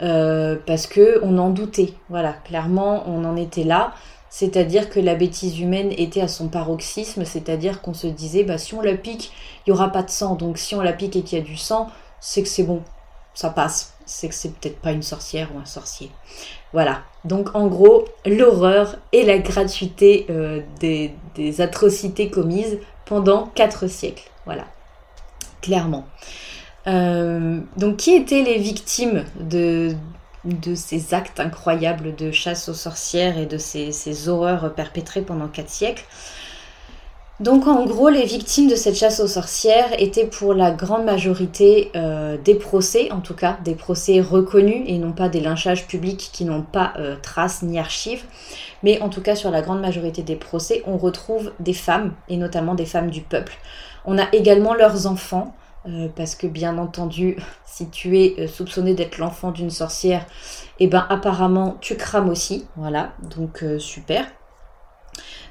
Euh, 0.00 0.56
parce 0.64 0.86
que 0.86 1.18
on 1.22 1.38
en 1.38 1.50
doutait, 1.50 1.92
voilà, 2.08 2.32
clairement, 2.44 3.02
on 3.08 3.24
en 3.24 3.36
était 3.36 3.64
là. 3.64 3.94
C'est-à-dire 4.30 4.90
que 4.90 5.00
la 5.00 5.14
bêtise 5.14 5.58
humaine 5.58 5.90
était 5.96 6.20
à 6.20 6.28
son 6.28 6.48
paroxysme, 6.48 7.24
c'est-à-dire 7.24 7.80
qu'on 7.80 7.94
se 7.94 8.06
disait, 8.06 8.44
bah, 8.44 8.58
si 8.58 8.74
on 8.74 8.82
la 8.82 8.94
pique, 8.94 9.32
il 9.66 9.70
n'y 9.70 9.76
aura 9.76 9.90
pas 9.90 10.02
de 10.02 10.10
sang. 10.10 10.36
Donc 10.36 10.58
si 10.58 10.74
on 10.74 10.82
la 10.82 10.92
pique 10.92 11.16
et 11.16 11.22
qu'il 11.22 11.38
y 11.38 11.40
a 11.40 11.44
du 11.44 11.56
sang, 11.56 11.88
c'est 12.20 12.42
que 12.42 12.48
c'est 12.48 12.62
bon, 12.62 12.82
ça 13.34 13.50
passe. 13.50 13.97
C'est 14.08 14.28
que 14.28 14.34
c'est 14.34 14.54
peut-être 14.54 14.80
pas 14.80 14.92
une 14.92 15.02
sorcière 15.02 15.50
ou 15.54 15.58
un 15.58 15.66
sorcier. 15.66 16.10
Voilà. 16.72 17.02
Donc 17.24 17.54
en 17.54 17.66
gros, 17.66 18.06
l'horreur 18.24 18.96
et 19.12 19.22
la 19.22 19.38
gratuité 19.38 20.26
euh, 20.30 20.62
des, 20.80 21.12
atrocités 21.60 22.30
commises 22.30 22.78
pendant 23.04 23.46
quatre 23.48 23.86
siècles. 23.86 24.30
Voilà. 24.46 24.64
Clairement. 25.60 26.06
Euh, 26.86 27.60
donc 27.76 27.98
qui 27.98 28.14
étaient 28.14 28.42
les 28.42 28.58
victimes 28.58 29.24
de, 29.38 29.94
de 30.44 30.74
ces 30.74 31.12
actes 31.12 31.38
incroyables 31.38 32.16
de 32.16 32.30
chasse 32.30 32.70
aux 32.70 32.74
sorcières 32.74 33.36
et 33.36 33.46
de 33.46 33.58
ces, 33.58 33.92
ces 33.92 34.30
horreurs 34.30 34.72
perpétrées 34.74 35.22
pendant 35.22 35.48
quatre 35.48 35.70
siècles? 35.70 36.04
Donc 37.40 37.68
en 37.68 37.86
gros, 37.86 38.08
les 38.08 38.24
victimes 38.24 38.68
de 38.68 38.74
cette 38.74 38.96
chasse 38.96 39.20
aux 39.20 39.28
sorcières 39.28 39.90
étaient 40.02 40.26
pour 40.26 40.54
la 40.54 40.72
grande 40.72 41.04
majorité 41.04 41.92
euh, 41.94 42.36
des 42.36 42.56
procès, 42.56 43.12
en 43.12 43.20
tout 43.20 43.34
cas 43.34 43.58
des 43.64 43.76
procès 43.76 44.20
reconnus 44.20 44.82
et 44.88 44.98
non 44.98 45.12
pas 45.12 45.28
des 45.28 45.40
lynchages 45.40 45.86
publics 45.86 46.30
qui 46.32 46.44
n'ont 46.44 46.62
pas 46.62 46.94
euh, 46.98 47.14
trace 47.22 47.62
ni 47.62 47.78
archives. 47.78 48.24
Mais 48.82 49.00
en 49.02 49.08
tout 49.08 49.20
cas, 49.20 49.36
sur 49.36 49.52
la 49.52 49.62
grande 49.62 49.80
majorité 49.80 50.22
des 50.22 50.34
procès, 50.34 50.82
on 50.84 50.96
retrouve 50.96 51.52
des 51.60 51.74
femmes 51.74 52.12
et 52.28 52.36
notamment 52.36 52.74
des 52.74 52.86
femmes 52.86 53.10
du 53.10 53.20
peuple. 53.20 53.56
On 54.04 54.18
a 54.18 54.26
également 54.32 54.74
leurs 54.74 55.06
enfants. 55.06 55.54
Euh, 55.86 56.08
parce 56.14 56.34
que 56.34 56.48
bien 56.48 56.76
entendu, 56.76 57.36
si 57.64 57.88
tu 57.88 58.18
es 58.18 58.48
soupçonné 58.48 58.94
d'être 58.94 59.18
l'enfant 59.18 59.52
d'une 59.52 59.70
sorcière, 59.70 60.26
eh 60.80 60.88
ben 60.88 61.06
apparemment 61.08 61.76
tu 61.80 61.94
crames 61.94 62.28
aussi, 62.28 62.66
voilà, 62.76 63.12
donc 63.30 63.64
super. 63.78 64.26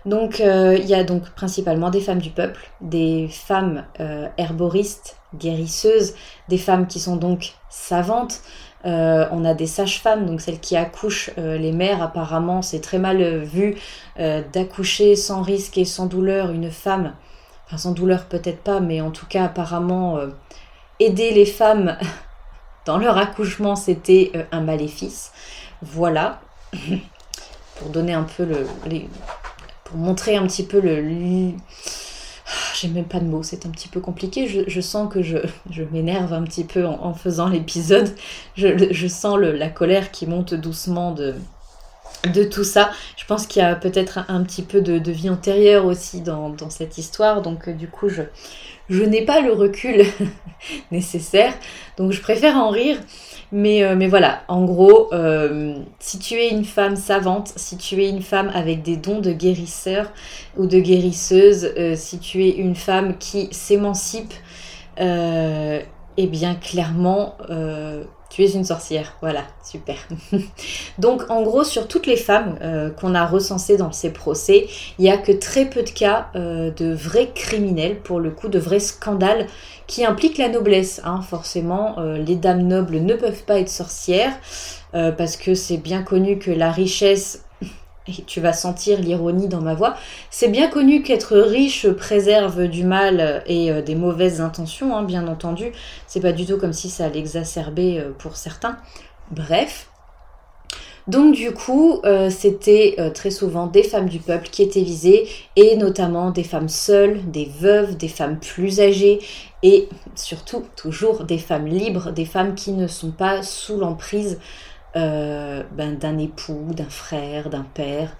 Donc 0.07 0.39
euh, 0.39 0.77
il 0.79 0.85
y 0.85 0.93
a 0.93 1.03
donc 1.03 1.29
principalement 1.31 1.89
des 1.89 1.99
femmes 1.99 2.21
du 2.21 2.29
peuple, 2.29 2.69
des 2.79 3.27
femmes 3.29 3.83
euh, 3.99 4.27
herboristes, 4.37 5.17
guérisseuses, 5.35 6.15
des 6.47 6.57
femmes 6.57 6.87
qui 6.87 7.01
sont 7.01 7.17
donc 7.17 7.55
savantes. 7.69 8.39
Euh, 8.85 9.27
on 9.31 9.43
a 9.43 9.53
des 9.53 9.67
sages-femmes, 9.67 10.25
donc 10.25 10.39
celles 10.39 10.61
qui 10.61 10.77
accouchent 10.77 11.31
les 11.35 11.73
mères. 11.73 12.01
Apparemment, 12.01 12.61
c'est 12.61 12.79
très 12.79 12.99
mal 12.99 13.43
vu 13.43 13.75
d'accoucher 14.17 15.17
sans 15.17 15.41
risque 15.41 15.77
et 15.77 15.83
sans 15.83 16.05
douleur 16.05 16.51
une 16.51 16.71
femme. 16.71 17.13
Enfin, 17.65 17.77
sans 17.77 17.91
douleur 17.91 18.25
peut-être 18.25 18.61
pas, 18.61 18.79
mais 18.79 19.01
en 19.01 19.11
tout 19.11 19.25
cas, 19.25 19.43
apparemment, 19.43 20.19
aider 20.99 21.31
les 21.31 21.45
femmes 21.45 21.97
dans 22.85 22.97
leur 22.97 23.17
accouchement, 23.17 23.75
c'était 23.75 24.31
un 24.53 24.61
maléfice. 24.61 25.33
Voilà, 25.81 26.39
pour 27.79 27.89
donner 27.89 28.13
un 28.13 28.23
peu 28.23 28.45
le, 28.45 28.65
les, 28.85 29.09
pour 29.87 29.97
montrer 29.97 30.35
un 30.35 30.45
petit 30.45 30.63
peu 30.63 30.81
le... 30.81 31.51
J'ai 32.75 32.87
même 32.89 33.05
pas 33.05 33.19
de 33.19 33.25
mots, 33.25 33.43
c'est 33.43 33.65
un 33.65 33.69
petit 33.69 33.87
peu 33.87 33.99
compliqué. 33.99 34.65
Je, 34.67 34.81
sens 34.81 35.11
que 35.11 35.21
je, 35.21 35.37
m'énerve 35.91 36.33
un 36.33 36.43
petit 36.43 36.63
peu 36.63 36.85
en, 36.85 37.13
faisant 37.13 37.49
l'épisode. 37.49 38.09
Je, 38.55 39.07
sens 39.07 39.37
la 39.39 39.69
colère 39.69 40.11
qui 40.11 40.27
monte 40.27 40.53
doucement 40.53 41.11
de, 41.11 41.35
de 42.33 42.43
tout 42.43 42.63
ça. 42.63 42.91
Je 43.17 43.25
pense 43.25 43.47
qu'il 43.47 43.61
y 43.61 43.65
a 43.65 43.75
peut-être 43.75 44.19
un, 44.27 44.43
petit 44.43 44.61
peu 44.61 44.81
de, 44.81 45.11
vie 45.11 45.29
antérieure 45.29 45.85
aussi 45.85 46.21
dans, 46.21 46.55
cette 46.69 46.97
histoire. 46.97 47.41
Donc 47.41 47.67
euh, 47.67 47.73
du 47.73 47.89
coup, 47.89 48.09
je, 48.09 48.23
je 48.89 49.03
n'ai 49.03 49.25
pas 49.25 49.41
le 49.41 49.53
recul 49.53 50.05
nécessaire. 50.91 51.53
Donc 51.97 52.11
je 52.11 52.21
préfère 52.21 52.55
en 52.55 52.69
rire. 52.69 52.97
Mais, 53.51 53.83
euh, 53.83 53.95
mais 53.95 54.07
voilà, 54.07 54.41
en 54.49 54.65
gros, 54.65 55.13
euh, 55.13 55.77
si 55.99 56.19
tu 56.19 56.35
es 56.35 56.49
une 56.49 56.65
femme 56.65 56.97
savante, 56.97 57.53
si 57.55 57.77
tu 57.77 58.03
es 58.03 58.09
une 58.09 58.21
femme 58.21 58.51
avec 58.53 58.81
des 58.81 58.97
dons 58.97 59.19
de 59.19 59.31
guérisseur 59.31 60.11
ou 60.57 60.65
de 60.65 60.79
guérisseuse, 60.79 61.71
euh, 61.77 61.95
si 61.95 62.19
tu 62.19 62.43
es 62.45 62.49
une 62.49 62.75
femme 62.75 63.17
qui 63.17 63.47
s'émancipe, 63.51 64.33
eh 64.99 66.27
bien 66.27 66.55
clairement, 66.55 67.37
tu 68.29 68.43
es 68.43 68.51
une 68.51 68.65
sorcière, 68.65 69.13
voilà, 69.21 69.43
super. 69.63 69.95
Donc 70.99 71.29
en 71.29 71.43
gros, 71.43 71.63
sur 71.63 71.87
toutes 71.87 72.05
les 72.05 72.17
femmes 72.17 72.57
euh, 72.61 72.89
qu'on 72.89 73.15
a 73.15 73.25
recensées 73.25 73.77
dans 73.77 73.91
ces 73.91 74.11
procès, 74.11 74.67
il 74.99 75.03
n'y 75.03 75.11
a 75.11 75.17
que 75.17 75.31
très 75.31 75.65
peu 75.65 75.83
de 75.83 75.89
cas 75.89 76.27
euh, 76.35 76.71
de 76.71 76.93
vrais 76.93 77.31
criminels, 77.33 77.99
pour 77.99 78.19
le 78.19 78.31
coup, 78.31 78.49
de 78.49 78.59
vrais 78.59 78.79
scandales 78.79 79.47
qui 79.87 80.03
impliquent 80.05 80.37
la 80.37 80.49
noblesse. 80.49 81.01
Hein. 81.05 81.21
Forcément, 81.21 81.99
euh, 81.99 82.17
les 82.17 82.35
dames 82.35 82.67
nobles 82.67 82.97
ne 82.97 83.13
peuvent 83.15 83.43
pas 83.43 83.59
être 83.59 83.69
sorcières, 83.69 84.33
parce 84.91 85.37
que 85.37 85.53
c'est 85.53 85.77
bien 85.77 86.01
connu 86.01 86.39
que 86.39 86.49
la 86.49 86.71
richesse 86.71 87.43
tu 88.25 88.41
vas 88.41 88.53
sentir 88.53 88.99
l'ironie 88.99 89.47
dans 89.47 89.61
ma 89.61 89.73
voix, 89.73 89.95
c'est 90.29 90.47
bien 90.49 90.67
connu 90.67 91.01
qu'être 91.01 91.37
riche 91.37 91.87
préserve 91.89 92.67
du 92.67 92.83
mal 92.83 93.43
et 93.47 93.71
euh, 93.71 93.81
des 93.81 93.95
mauvaises 93.95 94.41
intentions, 94.41 94.95
hein, 94.95 95.03
bien 95.03 95.27
entendu. 95.27 95.71
C'est 96.07 96.21
pas 96.21 96.31
du 96.31 96.45
tout 96.45 96.57
comme 96.57 96.73
si 96.73 96.89
ça 96.89 97.07
exacerber 97.07 97.99
euh, 97.99 98.11
pour 98.17 98.35
certains. 98.35 98.77
Bref. 99.31 99.89
Donc 101.07 101.35
du 101.35 101.53
coup, 101.53 102.01
euh, 102.03 102.29
c'était 102.29 102.97
très 103.13 103.31
souvent 103.31 103.67
des 103.67 103.83
femmes 103.83 104.09
du 104.09 104.19
peuple 104.19 104.49
qui 104.49 104.61
étaient 104.61 104.81
visées, 104.81 105.25
et 105.55 105.77
notamment 105.77 106.31
des 106.31 106.43
femmes 106.43 106.67
seules, 106.67 107.31
des 107.31 107.49
veuves, 107.61 107.95
des 107.95 108.09
femmes 108.09 108.37
plus 108.39 108.81
âgées, 108.81 109.19
et 109.63 109.87
surtout 110.15 110.65
toujours 110.75 111.23
des 111.23 111.37
femmes 111.37 111.67
libres, 111.67 112.11
des 112.11 112.25
femmes 112.25 112.55
qui 112.55 112.73
ne 112.73 112.87
sont 112.87 113.11
pas 113.11 113.41
sous 113.41 113.77
l'emprise 113.77 114.37
euh, 114.97 115.63
ben, 115.71 115.95
d'un 115.97 116.17
époux, 116.17 116.67
d'un 116.71 116.89
frère, 116.89 117.49
d'un 117.49 117.65
père, 117.73 118.15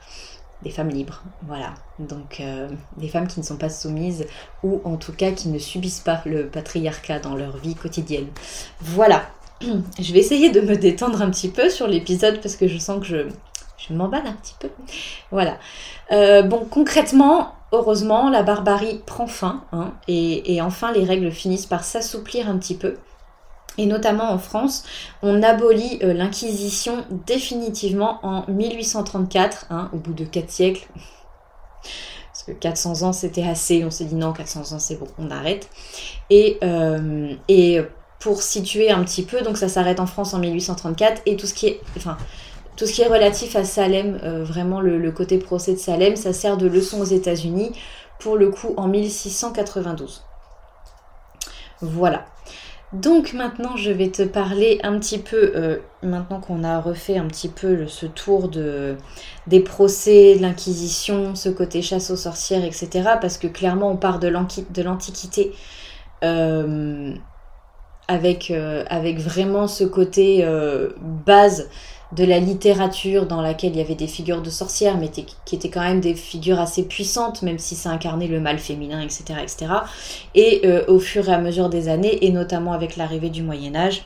des 0.64 0.70
femmes 0.70 0.90
libres, 0.90 1.24
voilà. 1.48 1.74
Donc 2.00 2.40
euh, 2.40 2.70
des 2.98 3.08
femmes 3.08 3.28
qui 3.28 3.40
ne 3.40 3.46
sont 3.46 3.58
pas 3.58 3.70
soumises 3.70 4.26
ou 4.64 4.82
en 4.84 4.98
tout 4.98 5.14
cas 5.14 5.32
qui 5.32 5.50
ne 5.50 5.60
subissent 5.60 6.00
pas 6.02 6.22
le 6.26 6.48
patriarcat 6.48 7.20
dans 7.20 7.36
leur 7.36 7.58
vie 7.58 7.76
quotidienne. 7.76 8.28
Voilà. 8.80 9.24
Je 9.62 10.14
vais 10.14 10.20
essayer 10.20 10.50
de 10.52 10.62
me 10.62 10.76
détendre 10.76 11.22
un 11.22 11.30
petit 11.30 11.50
peu 11.50 11.70
sur 11.70 11.88
l'épisode 11.88 12.40
parce 12.42 12.56
que 12.56 12.68
je 12.68 12.78
sens 12.78 13.00
que 13.00 13.06
je, 13.06 13.28
je 13.78 13.94
m'emballe 13.94 14.28
un 14.28 14.34
petit 14.34 14.56
peu. 14.60 14.70
Voilà. 15.32 15.58
Euh, 16.12 16.44
bon, 16.44 16.66
concrètement, 16.70 17.56
heureusement, 17.72 18.30
la 18.30 18.44
barbarie 18.44 19.02
prend 19.06 19.28
fin 19.28 19.64
hein, 19.72 19.94
et, 20.08 20.56
et, 20.56 20.62
enfin 20.62 20.92
les 20.92 21.04
règles 21.04 21.32
finissent 21.32 21.66
par 21.66 21.84
s'assouplir 21.84 22.50
un 22.50 22.58
petit 22.58 22.76
peu 22.76 22.98
et 23.78 23.86
notamment 23.86 24.32
en 24.32 24.38
France, 24.38 24.84
on 25.22 25.44
abolit 25.44 26.00
euh, 26.04 26.14
l'Inquisition 26.14 27.06
définitivement 27.26 28.20
en 28.24 28.46
1834, 28.48 29.68
hein, 29.70 29.90
au 29.94 29.98
bout 29.98 30.14
de 30.14 30.26
4 30.26 30.50
siècles. 30.50 30.88
Parce 32.34 32.44
que 32.46 32.52
400 32.52 33.02
ans 33.02 33.14
c'était 33.14 33.48
assez, 33.48 33.84
on 33.84 33.92
s'est 33.92 34.06
dit 34.06 34.16
non, 34.16 34.32
400 34.32 34.76
ans 34.76 34.80
c'est 34.80 34.96
bon, 34.96 35.08
on 35.18 35.32
arrête. 35.32 35.70
Et, 36.30 36.58
euh, 36.64 37.34
et 37.48 37.82
pour 38.20 38.42
situer 38.42 38.92
un 38.92 39.04
petit 39.04 39.24
peu, 39.24 39.42
donc 39.42 39.58
ça 39.58 39.68
s'arrête 39.68 40.00
en 40.00 40.06
France 40.06 40.34
en 40.34 40.40
1834, 40.40 41.22
et 41.26 41.36
tout 41.36 41.48
ce 41.48 41.54
qui 41.54 41.68
est, 41.68 41.82
enfin, 41.96 42.18
tout 42.76 42.86
ce 42.86 42.94
qui 42.94 43.02
est 43.02 43.08
relatif 43.08 43.56
à 43.56 43.64
Salem, 43.64 44.20
euh, 44.24 44.44
vraiment 44.44 44.82
le, 44.82 44.98
le, 44.98 45.12
côté 45.12 45.38
procès 45.38 45.74
de 45.74 45.80
Salem, 45.80 46.16
ça 46.16 46.32
sert 46.34 46.58
de 46.58 46.68
leçon 46.68 47.02
aux 47.02 47.06
États-Unis, 47.06 47.72
pour 48.20 48.38
le 48.38 48.50
coup 48.50 48.74
en 48.78 48.88
1692. 48.88 50.24
Voilà. 51.82 52.26
Donc 52.94 53.34
maintenant, 53.34 53.76
je 53.76 53.92
vais 53.92 54.10
te 54.12 54.24
parler 54.24 54.80
un 54.82 54.98
petit 54.98 55.18
peu, 55.18 55.52
euh, 55.56 55.78
maintenant 56.04 56.40
qu'on 56.40 56.64
a 56.64 56.80
refait 56.80 57.18
un 57.18 57.28
petit 57.28 57.50
peu 57.50 57.86
ce 57.88 58.06
tour 58.06 58.48
de, 58.48 58.96
des 59.46 59.60
procès, 59.60 60.38
de 60.38 60.42
l'Inquisition, 60.42 61.36
ce 61.36 61.50
côté 61.50 61.82
chasse 61.82 62.12
aux 62.12 62.16
sorcières, 62.16 62.64
etc. 62.64 62.90
Parce 63.20 63.38
que 63.38 63.48
clairement, 63.48 63.92
on 63.92 63.98
part 63.98 64.20
de 64.20 64.30
l'Antiquité 64.30 65.52
euh, 66.24 67.14
avec, 68.08 68.52
euh, 68.52 68.86
avec 68.88 69.20
vraiment 69.20 69.68
ce 69.68 69.84
côté 69.84 70.48
base 71.26 71.70
de 72.14 72.24
la 72.24 72.40
littérature 72.40 73.26
dans 73.26 73.42
laquelle 73.42 73.72
il 73.72 73.78
y 73.78 73.82
avait 73.82 73.96
des 73.96 74.08
figures 74.08 74.42
de 74.42 74.50
sorcières, 74.50 74.98
mais 74.98 75.10
qui 75.10 75.56
étaient 75.56 75.70
quand 75.70 75.82
même 75.82 76.00
des 76.00 76.14
figures 76.14 76.60
assez 76.60 76.84
puissantes, 76.84 77.42
même 77.42 77.60
si 77.60 77.76
ça 77.76 77.90
incarnait 77.90 78.28
le 78.28 78.40
mal 78.40 78.60
féminin, 78.60 79.02
etc. 79.02 79.40
etc. 79.42 79.66
Et 80.34 80.62
euh, 80.66 80.86
au 80.88 81.00
fur 81.00 81.28
et 81.30 81.34
à 81.34 81.40
mesure 81.40 81.70
des 81.70 81.90
années, 81.90 82.26
et 82.26 82.32
notamment 82.32 82.74
avec 82.74 82.96
l'arrivée 82.96 83.30
du 83.30 83.44
Moyen 83.44 83.76
Âge, 83.76 84.06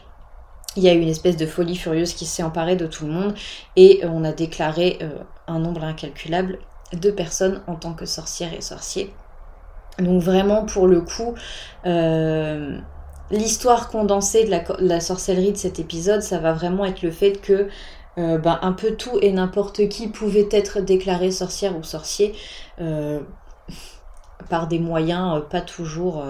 il 0.75 0.84
y 0.84 0.89
a 0.89 0.93
eu 0.93 1.00
une 1.00 1.10
espèce 1.10 1.38
de 1.38 1.46
folie 1.46 1.75
furieuse 1.75 2.13
qui 2.13 2.25
s'est 2.25 2.43
emparée 2.43 2.75
de 2.75 2.88
tout 2.88 3.05
le 3.05 3.12
monde, 3.12 3.36
et 3.75 4.03
euh, 4.03 4.10
on 4.12 4.24
a 4.24 4.31
déclaré 4.31 4.98
euh, 5.01 5.10
un 5.48 5.60
nombre 5.60 5.84
incalculable 5.84 6.58
de 6.93 7.12
personnes 7.12 7.62
en 7.67 7.75
tant 7.75 7.93
que 7.93 8.05
sorcières 8.05 8.53
et 8.53 8.62
sorciers. 8.62 9.13
Donc 10.00 10.22
vraiment, 10.22 10.65
pour 10.65 10.88
le 10.88 11.01
coup, 11.01 11.36
l'histoire 13.32 13.90
condensée 13.90 14.46
de 14.46 14.52
la, 14.80 15.00
sorcellerie 15.00 15.52
de 15.52 15.58
cet 15.58 15.80
épisode, 15.80 16.22
ça 16.22 16.38
va 16.40 16.54
vraiment 16.54 16.86
être 16.86 17.02
le 17.02 17.12
fait 17.12 17.34
que 17.34 17.70
ben, 18.18 18.60
un 18.62 18.74
peu 18.74 18.92
tout 18.92 19.18
et 19.22 19.32
n'importe 19.32 19.88
qui 19.88 20.08
pouvait 20.08 20.50
être 20.52 20.82
déclaré 20.82 21.32
sorcière 21.32 21.78
ou 21.78 21.84
sorcier 21.84 22.36
par 24.50 24.68
des 24.68 24.80
moyens 24.80 25.44
pas 25.50 25.62
toujours 25.62 26.24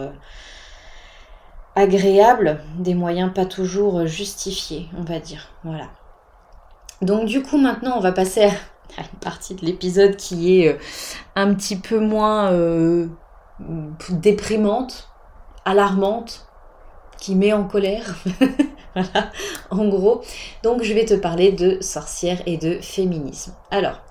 agréables, 1.75 2.59
des 2.77 2.93
moyens 2.93 3.33
pas 3.33 3.45
toujours 3.45 4.05
justifiés, 4.05 4.87
on 4.97 5.03
va 5.03 5.19
dire. 5.19 5.49
Voilà. 5.63 5.87
Donc 7.01 7.25
du 7.25 7.41
coup 7.41 7.57
maintenant 7.57 7.97
on 7.97 8.01
va 8.01 8.11
passer 8.11 8.43
à, 8.43 8.51
une 8.99 9.19
partie 9.19 9.55
de 9.55 9.65
l'épisode 9.65 10.15
qui 10.15 10.61
est 10.61 10.77
un 11.35 11.53
petit 11.55 11.77
peu 11.77 11.99
moins 11.99 12.51
déprimante, 14.09 15.09
alarmante, 15.65 16.47
qui 17.21 17.35
met 17.35 17.53
en 17.53 17.63
colère. 17.63 18.15
voilà, 18.93 19.31
en 19.69 19.87
gros. 19.87 20.21
Donc 20.63 20.83
je 20.83 20.93
vais 20.93 21.05
te 21.05 21.13
parler 21.13 21.53
de 21.53 21.77
sorcière 21.79 22.41
et 22.45 22.57
de 22.57 22.79
féminisme. 22.81 23.53
Alors, 23.69 24.01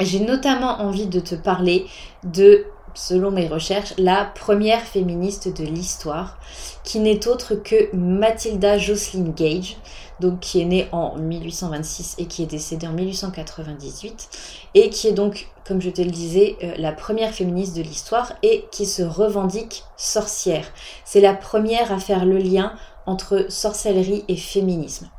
j'ai 0.00 0.20
notamment 0.20 0.80
envie 0.80 1.08
de 1.08 1.20
te 1.20 1.34
parler 1.34 1.84
de, 2.24 2.64
selon 2.94 3.30
mes 3.30 3.48
recherches, 3.48 3.92
la 3.98 4.24
première 4.24 4.82
féministe 4.82 5.54
de 5.60 5.64
l'histoire, 5.64 6.38
qui 6.84 7.00
n'est 7.00 7.28
autre 7.28 7.54
que 7.54 7.94
Mathilda 7.94 8.78
Jocelyn 8.78 9.30
Gage, 9.36 9.76
donc 10.22 10.40
qui 10.40 10.60
est 10.60 10.64
née 10.64 10.88
en 10.92 11.16
1826 11.16 12.14
et 12.18 12.26
qui 12.26 12.44
est 12.44 12.46
décédée 12.46 12.86
en 12.86 12.92
1898, 12.92 14.28
et 14.74 14.88
qui 14.88 15.08
est 15.08 15.12
donc, 15.12 15.48
comme 15.66 15.82
je 15.82 15.90
te 15.90 16.00
le 16.00 16.10
disais, 16.10 16.56
euh, 16.62 16.72
la 16.78 16.92
première 16.92 17.34
féministe 17.34 17.76
de 17.76 17.82
l'histoire 17.82 18.32
et 18.42 18.64
qui 18.70 18.86
se 18.86 19.02
revendique 19.02 19.84
sorcière. 19.96 20.64
C'est 21.04 21.20
la 21.20 21.34
première 21.34 21.92
à 21.92 21.98
faire 21.98 22.24
le 22.24 22.38
lien 22.38 22.72
entre 23.04 23.46
sorcellerie 23.50 24.24
et 24.28 24.36
féminisme. 24.36 25.10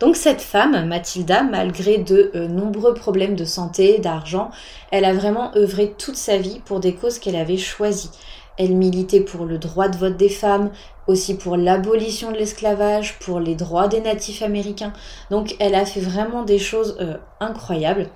Donc 0.00 0.16
cette 0.16 0.40
femme, 0.40 0.86
Mathilda, 0.86 1.42
malgré 1.42 1.98
de 1.98 2.30
euh, 2.34 2.48
nombreux 2.48 2.94
problèmes 2.94 3.36
de 3.36 3.44
santé, 3.44 3.98
d'argent, 3.98 4.50
elle 4.90 5.04
a 5.04 5.14
vraiment 5.14 5.54
œuvré 5.56 5.94
toute 5.96 6.16
sa 6.16 6.38
vie 6.38 6.60
pour 6.64 6.80
des 6.80 6.94
causes 6.94 7.18
qu'elle 7.18 7.36
avait 7.36 7.58
choisies. 7.58 8.10
Elle 8.56 8.74
militait 8.74 9.20
pour 9.20 9.46
le 9.46 9.58
droit 9.58 9.88
de 9.88 9.96
vote 9.96 10.16
des 10.16 10.28
femmes, 10.28 10.70
aussi 11.06 11.36
pour 11.36 11.56
l'abolition 11.56 12.32
de 12.32 12.36
l'esclavage, 12.36 13.18
pour 13.18 13.40
les 13.40 13.54
droits 13.54 13.88
des 13.88 14.00
natifs 14.00 14.42
américains. 14.42 14.92
Donc 15.30 15.56
elle 15.58 15.74
a 15.74 15.84
fait 15.84 16.00
vraiment 16.00 16.42
des 16.42 16.58
choses 16.58 16.96
euh, 17.00 17.16
incroyables. 17.40 18.08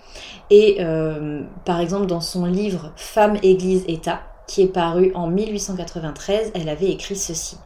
Et 0.51 0.79
euh, 0.81 1.43
par 1.65 1.81
exemple 1.81 2.07
dans 2.07 2.21
son 2.21 2.47
livre 2.47 2.93
Femmes, 2.97 3.39
Église, 3.43 3.85
État, 3.89 4.21
qui 4.47 4.63
est 4.63 4.73
paru 4.73 5.13
en 5.15 5.27
1893, 5.27 6.53
elle 6.55 6.69
avait 6.69 6.91
écrit 6.91 7.17
ceci. 7.17 7.59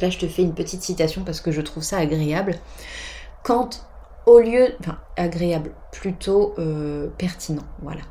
là 0.00 0.10
je 0.10 0.18
te 0.18 0.26
fais 0.26 0.42
une 0.42 0.54
petite 0.54 0.82
citation 0.82 1.22
parce 1.24 1.40
que 1.40 1.50
je 1.50 1.60
trouve 1.60 1.82
ça 1.82 1.98
agréable. 1.98 2.54
Quand 3.42 3.84
au 4.26 4.40
lieu, 4.40 4.74
enfin 4.80 4.98
agréable, 5.16 5.72
plutôt 5.90 6.54
euh, 6.58 7.08
pertinent, 7.16 7.64
voilà. 7.82 8.02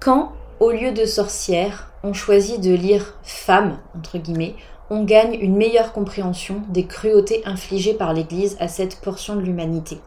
Quand 0.00 0.32
au 0.58 0.72
lieu 0.72 0.92
de 0.92 1.06
sorcière, 1.06 1.90
on 2.02 2.12
choisit 2.12 2.60
de 2.60 2.74
lire 2.74 3.14
femme, 3.22 3.78
entre 3.96 4.18
guillemets, 4.18 4.56
on 4.90 5.04
gagne 5.04 5.34
une 5.40 5.56
meilleure 5.56 5.92
compréhension 5.92 6.62
des 6.68 6.86
cruautés 6.86 7.42
infligées 7.46 7.94
par 7.94 8.12
l'Église 8.12 8.56
à 8.60 8.68
cette 8.68 9.00
portion 9.00 9.36
de 9.36 9.40
l'humanité. 9.40 10.00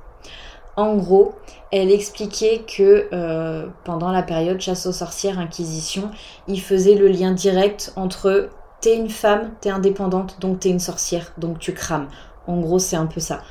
En 0.76 0.96
gros, 0.96 1.34
elle 1.72 1.92
expliquait 1.92 2.64
que 2.68 3.08
euh, 3.14 3.68
pendant 3.86 4.12
la 4.12 4.24
période 4.24 4.60
chasse 4.60 4.86
aux 4.86 4.92
sorcières, 4.92 5.40
inquisition, 5.40 6.12
il 6.48 6.60
faisait 6.60 6.96
le 6.96 7.08
lien 7.08 7.32
direct 7.32 7.94
entre 7.96 8.50
t'es 8.82 8.98
une 8.98 9.10
femme, 9.10 9.52
t'es 9.62 9.70
indépendante, 9.70 10.38
donc 10.42 10.60
t'es 10.60 10.70
une 10.70 10.80
sorcière, 10.80 11.32
donc 11.38 11.60
tu 11.60 11.74
crames. 11.74 12.08
En 12.48 12.60
gros, 12.60 12.80
c'est 12.80 12.96
un 12.96 13.06
peu 13.06 13.22
ça. 13.22 13.42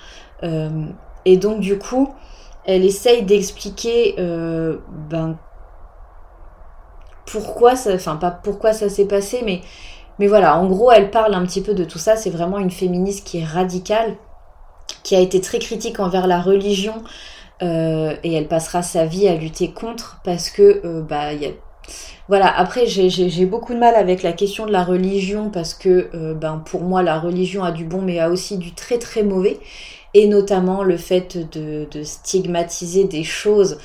Euh, 0.43 0.87
et 1.25 1.37
donc, 1.37 1.61
du 1.61 1.79
coup, 1.79 2.12
elle 2.65 2.85
essaye 2.85 3.23
d'expliquer 3.23 4.17
euh, 4.19 4.79
ben, 5.09 5.37
pourquoi 7.25 7.77
ça, 7.77 7.95
enfin 7.95 8.17
pas 8.17 8.31
pourquoi 8.31 8.73
ça 8.73 8.89
s'est 8.89 9.07
passé, 9.07 9.43
mais 9.45 9.62
mais 10.19 10.26
voilà, 10.26 10.57
en 10.59 10.66
gros, 10.66 10.92
elle 10.92 11.11
parle 11.11 11.35
un 11.35 11.44
petit 11.44 11.62
peu 11.62 11.75
de 11.75 11.85
tout 11.85 11.98
ça. 11.98 12.16
C'est 12.16 12.31
vraiment 12.31 12.59
une 12.59 12.70
féministe 12.70 13.27
qui 13.27 13.38
est 13.38 13.44
radicale, 13.44 14.16
qui 15.03 15.16
a 15.16 15.20
été 15.20 15.40
très 15.40 15.59
critique 15.59 16.01
envers 16.01 16.27
la 16.27 16.40
religion. 16.40 17.03
Euh, 17.62 18.14
et 18.25 18.33
elle 18.35 18.48
passera 18.48 18.83
sa 18.83 19.05
vie 19.07 19.29
à 19.29 19.37
lutter 19.37 19.70
contre 19.70 20.20
parce 20.25 20.51
que, 20.51 20.81
euh, 20.85 21.01
bah, 21.01 21.33
y 21.33 21.46
a... 21.46 21.51
voilà. 22.29 22.53
Après, 22.57 22.87
j'ai 22.87 23.46
beaucoup 23.46 23.72
de 23.75 23.79
mal 23.79 23.94
avec 23.94 24.22
la 24.22 24.33
question 24.33 24.66
de 24.66 24.72
la 24.72 24.83
religion 24.83 25.51
parce 25.51 25.75
que, 25.75 26.11
euh, 26.14 26.35
ben, 26.35 26.62
pour 26.64 26.83
moi, 26.83 27.03
la 27.03 27.18
religion 27.20 27.62
a 27.62 27.70
du 27.70 27.85
bon, 27.85 28.03
mais 28.03 28.18
a 28.18 28.31
aussi 28.31 28.59
du 28.59 28.75
très 28.75 28.98
très 28.98 29.22
mauvais. 29.22 29.59
Et 30.14 30.27
notamment 30.27 30.83
le 30.83 30.98
fait 30.98 31.38
de, 31.53 31.87
de 31.90 32.03
stigmatiser 32.03 33.05
des 33.05 33.25
choses. 33.25 33.79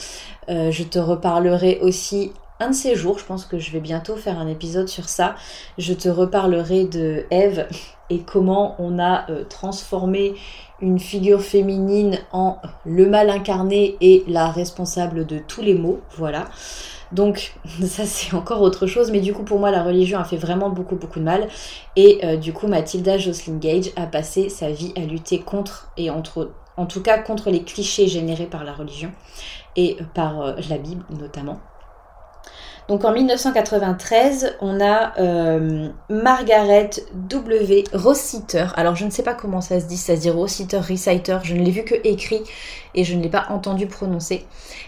je 0.49 0.83
te 0.83 0.99
reparlerai 0.99 1.79
aussi 1.81 2.31
un 2.59 2.69
de 2.69 2.75
ces 2.75 2.95
jours, 2.95 3.19
je 3.19 3.25
pense 3.25 3.45
que 3.45 3.59
je 3.59 3.71
vais 3.71 3.79
bientôt 3.79 4.15
faire 4.15 4.39
un 4.39 4.47
épisode 4.47 4.87
sur 4.87 5.09
ça, 5.09 5.35
je 5.77 5.93
te 5.93 6.09
reparlerai 6.09 6.85
de 6.85 7.25
Eve 7.29 7.67
et 8.09 8.19
comment 8.19 8.75
on 8.79 8.99
a 8.99 9.29
euh, 9.29 9.43
transformé 9.43 10.35
une 10.81 10.99
figure 10.99 11.41
féminine 11.41 12.19
en 12.31 12.57
le 12.85 13.07
mal 13.07 13.29
incarné 13.29 13.97
et 14.01 14.23
la 14.27 14.49
responsable 14.49 15.25
de 15.25 15.39
tous 15.39 15.61
les 15.61 15.75
maux, 15.75 15.99
voilà. 16.15 16.45
Donc 17.11 17.53
ça 17.85 18.05
c'est 18.05 18.35
encore 18.35 18.61
autre 18.61 18.87
chose, 18.87 19.11
mais 19.11 19.21
du 19.21 19.33
coup 19.33 19.43
pour 19.43 19.59
moi 19.59 19.71
la 19.71 19.83
religion 19.83 20.19
a 20.19 20.23
fait 20.23 20.37
vraiment 20.37 20.69
beaucoup 20.69 20.95
beaucoup 20.95 21.19
de 21.19 21.25
mal 21.25 21.47
et 21.95 22.19
euh, 22.23 22.37
du 22.37 22.53
coup 22.53 22.67
Mathilda 22.67 23.17
Jocelyn 23.17 23.57
Gage 23.57 23.91
a 23.95 24.05
passé 24.05 24.49
sa 24.49 24.69
vie 24.69 24.93
à 24.95 25.01
lutter 25.01 25.39
contre 25.39 25.91
et 25.97 26.09
entre 26.09 26.51
en 26.75 26.85
tout 26.85 27.01
cas 27.01 27.17
contre 27.17 27.49
les 27.49 27.63
clichés 27.63 28.07
générés 28.07 28.45
par 28.45 28.63
la 28.63 28.73
religion 28.73 29.11
et 29.75 29.97
par 30.13 30.41
euh, 30.41 30.55
la 30.69 30.77
Bible 30.77 31.03
notamment. 31.09 31.59
Donc 32.87 33.03
en 33.03 33.11
1993, 33.11 34.55
on 34.61 34.79
a 34.79 35.13
euh, 35.19 35.89
Margaret 36.09 36.91
W. 37.13 37.83
Rossiter. 37.93 38.67
Alors 38.75 38.95
je 38.95 39.03
ne 39.03 39.09
sais 39.09 39.23
pas 39.23 39.33
comment 39.33 39.59
ça 39.59 39.81
se 39.81 39.85
dit, 39.85 39.97
ça 39.97 40.15
se 40.15 40.21
dit 40.21 40.29
Rossiter, 40.29 40.77
Reciter. 40.77 41.39
Je 41.43 41.53
ne 41.53 41.63
l'ai 41.63 41.71
vu 41.71 41.83
que 41.83 41.95
écrit 42.05 42.41
et 42.95 43.03
je 43.03 43.15
ne 43.15 43.21
l'ai 43.21 43.29
pas 43.29 43.47
entendu 43.49 43.87
prononcer. 43.87 44.45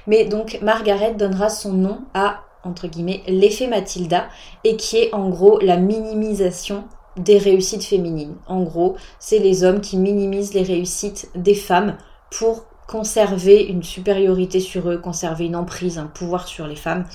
Mais 0.08 0.26
donc 0.26 0.60
Margaret 0.62 1.14
donnera 1.14 1.50
son 1.50 1.74
nom 1.74 2.00
à 2.14 2.42
entre 2.64 2.88
guillemets 2.88 3.22
l'effet 3.28 3.68
Mathilda 3.68 4.30
et 4.64 4.78
qui 4.78 4.98
est 4.98 5.14
en 5.14 5.30
gros 5.30 5.60
la 5.60 5.78
minimisation 5.78 6.86
des 7.18 7.38
réussites 7.38 7.84
féminines. 7.84 8.36
En 8.48 8.64
gros, 8.64 8.96
c'est 9.20 9.40
les 9.40 9.66
hommes 9.66 9.82
qui 9.82 9.98
minimisent 9.98 10.54
les 10.54 10.64
réussites 10.64 11.30
des 11.36 11.56
femmes 11.56 11.98
pour 12.32 12.66
conserver 12.88 13.64
une 13.64 13.84
supériorité 13.84 14.60
sur 14.60 14.90
eux, 14.90 14.98
conserver 14.98 15.46
une 15.46 15.56
emprise, 15.56 16.00
un 16.00 16.08
pouvoir 16.08 16.48
sur 16.48 16.66
les 16.66 16.76
femmes. 16.76 17.06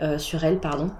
Euh, 0.00 0.16
sur 0.18 0.44
elle, 0.44 0.58
pardon. 0.58 0.90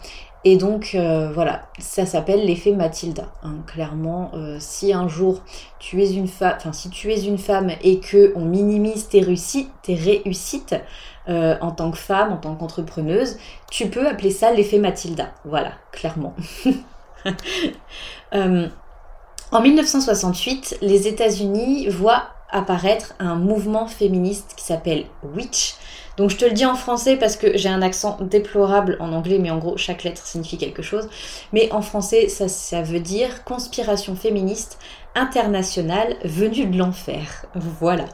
Et 0.44 0.56
donc 0.56 0.92
euh, 0.94 1.30
voilà, 1.32 1.68
ça 1.78 2.04
s'appelle 2.04 2.44
l'effet 2.44 2.72
Mathilda. 2.72 3.30
Hein. 3.44 3.56
Clairement, 3.66 4.32
euh, 4.34 4.56
si 4.58 4.92
un 4.92 5.06
jour 5.06 5.40
tu 5.78 6.02
es 6.02 6.12
une 6.12 6.26
femme, 6.26 6.56
si 6.72 6.90
tu 6.90 7.12
es 7.12 7.22
une 7.22 7.38
femme 7.38 7.70
et 7.82 8.00
que 8.00 8.32
on 8.34 8.44
minimise 8.44 9.08
tes 9.08 9.20
réussites, 9.20 9.70
tes 9.82 9.94
réussites 9.94 10.74
en 11.28 11.72
tant 11.72 11.90
que 11.90 11.98
femme, 11.98 12.32
en 12.32 12.38
tant 12.38 12.54
qu'entrepreneuse, 12.54 13.36
tu 13.70 13.88
peux 13.88 14.08
appeler 14.08 14.30
ça 14.30 14.50
l'effet 14.50 14.78
Mathilda. 14.78 15.26
Voilà, 15.44 15.72
clairement. 15.92 16.34
en 18.32 19.60
1968, 19.60 20.78
les 20.80 21.06
États-Unis 21.06 21.88
voient 21.88 22.30
apparaître 22.50 23.14
un 23.18 23.34
mouvement 23.34 23.86
féministe 23.86 24.54
qui 24.56 24.64
s'appelle 24.64 25.04
Witch. 25.22 25.74
Donc 26.18 26.30
je 26.30 26.36
te 26.36 26.44
le 26.44 26.50
dis 26.50 26.66
en 26.66 26.74
français 26.74 27.16
parce 27.16 27.36
que 27.36 27.56
j'ai 27.56 27.68
un 27.68 27.80
accent 27.80 28.18
déplorable 28.20 28.96
en 29.00 29.12
anglais, 29.12 29.38
mais 29.38 29.50
en 29.50 29.58
gros 29.58 29.76
chaque 29.76 30.02
lettre 30.02 30.26
signifie 30.26 30.58
quelque 30.58 30.82
chose. 30.82 31.08
Mais 31.52 31.72
en 31.72 31.80
français, 31.80 32.28
ça, 32.28 32.82
veut 32.82 33.00
dire 33.00 33.44
conspiration 33.44 34.16
féministe 34.16 34.78
internationale 35.14 36.16
venue 36.24 36.66
de 36.66 36.76
l'enfer. 36.76 37.46
Voilà. 37.54 38.04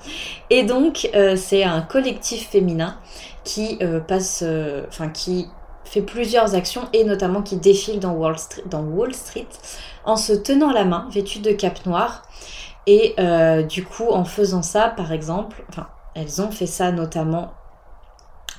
Et 0.50 0.64
donc 0.64 1.08
euh, 1.14 1.34
c'est 1.36 1.64
un 1.64 1.80
collectif 1.80 2.50
féminin 2.50 2.98
qui 3.42 3.78
euh, 3.82 4.00
passe, 4.00 4.42
euh, 4.46 4.84
enfin 4.88 5.08
qui 5.08 5.48
fait 5.84 6.02
plusieurs 6.02 6.54
actions 6.54 6.82
et 6.92 7.04
notamment 7.04 7.42
qui 7.42 7.56
défile 7.56 8.00
dans 8.00 8.12
Wall 8.12 8.36
Street, 9.14 9.48
en 10.04 10.16
se 10.16 10.32
tenant 10.34 10.72
la 10.72 10.84
main, 10.84 11.08
vêtue 11.10 11.38
de 11.38 11.52
cap 11.52 11.86
noir. 11.86 12.22
Et 12.86 13.14
du 13.68 13.82
coup, 13.82 14.10
en 14.10 14.24
faisant 14.24 14.62
ça, 14.62 14.88
par 14.88 15.12
exemple, 15.12 15.64
enfin, 15.70 15.88
elles 16.14 16.42
ont 16.42 16.50
fait 16.50 16.66
ça 16.66 16.92
notamment 16.92 17.52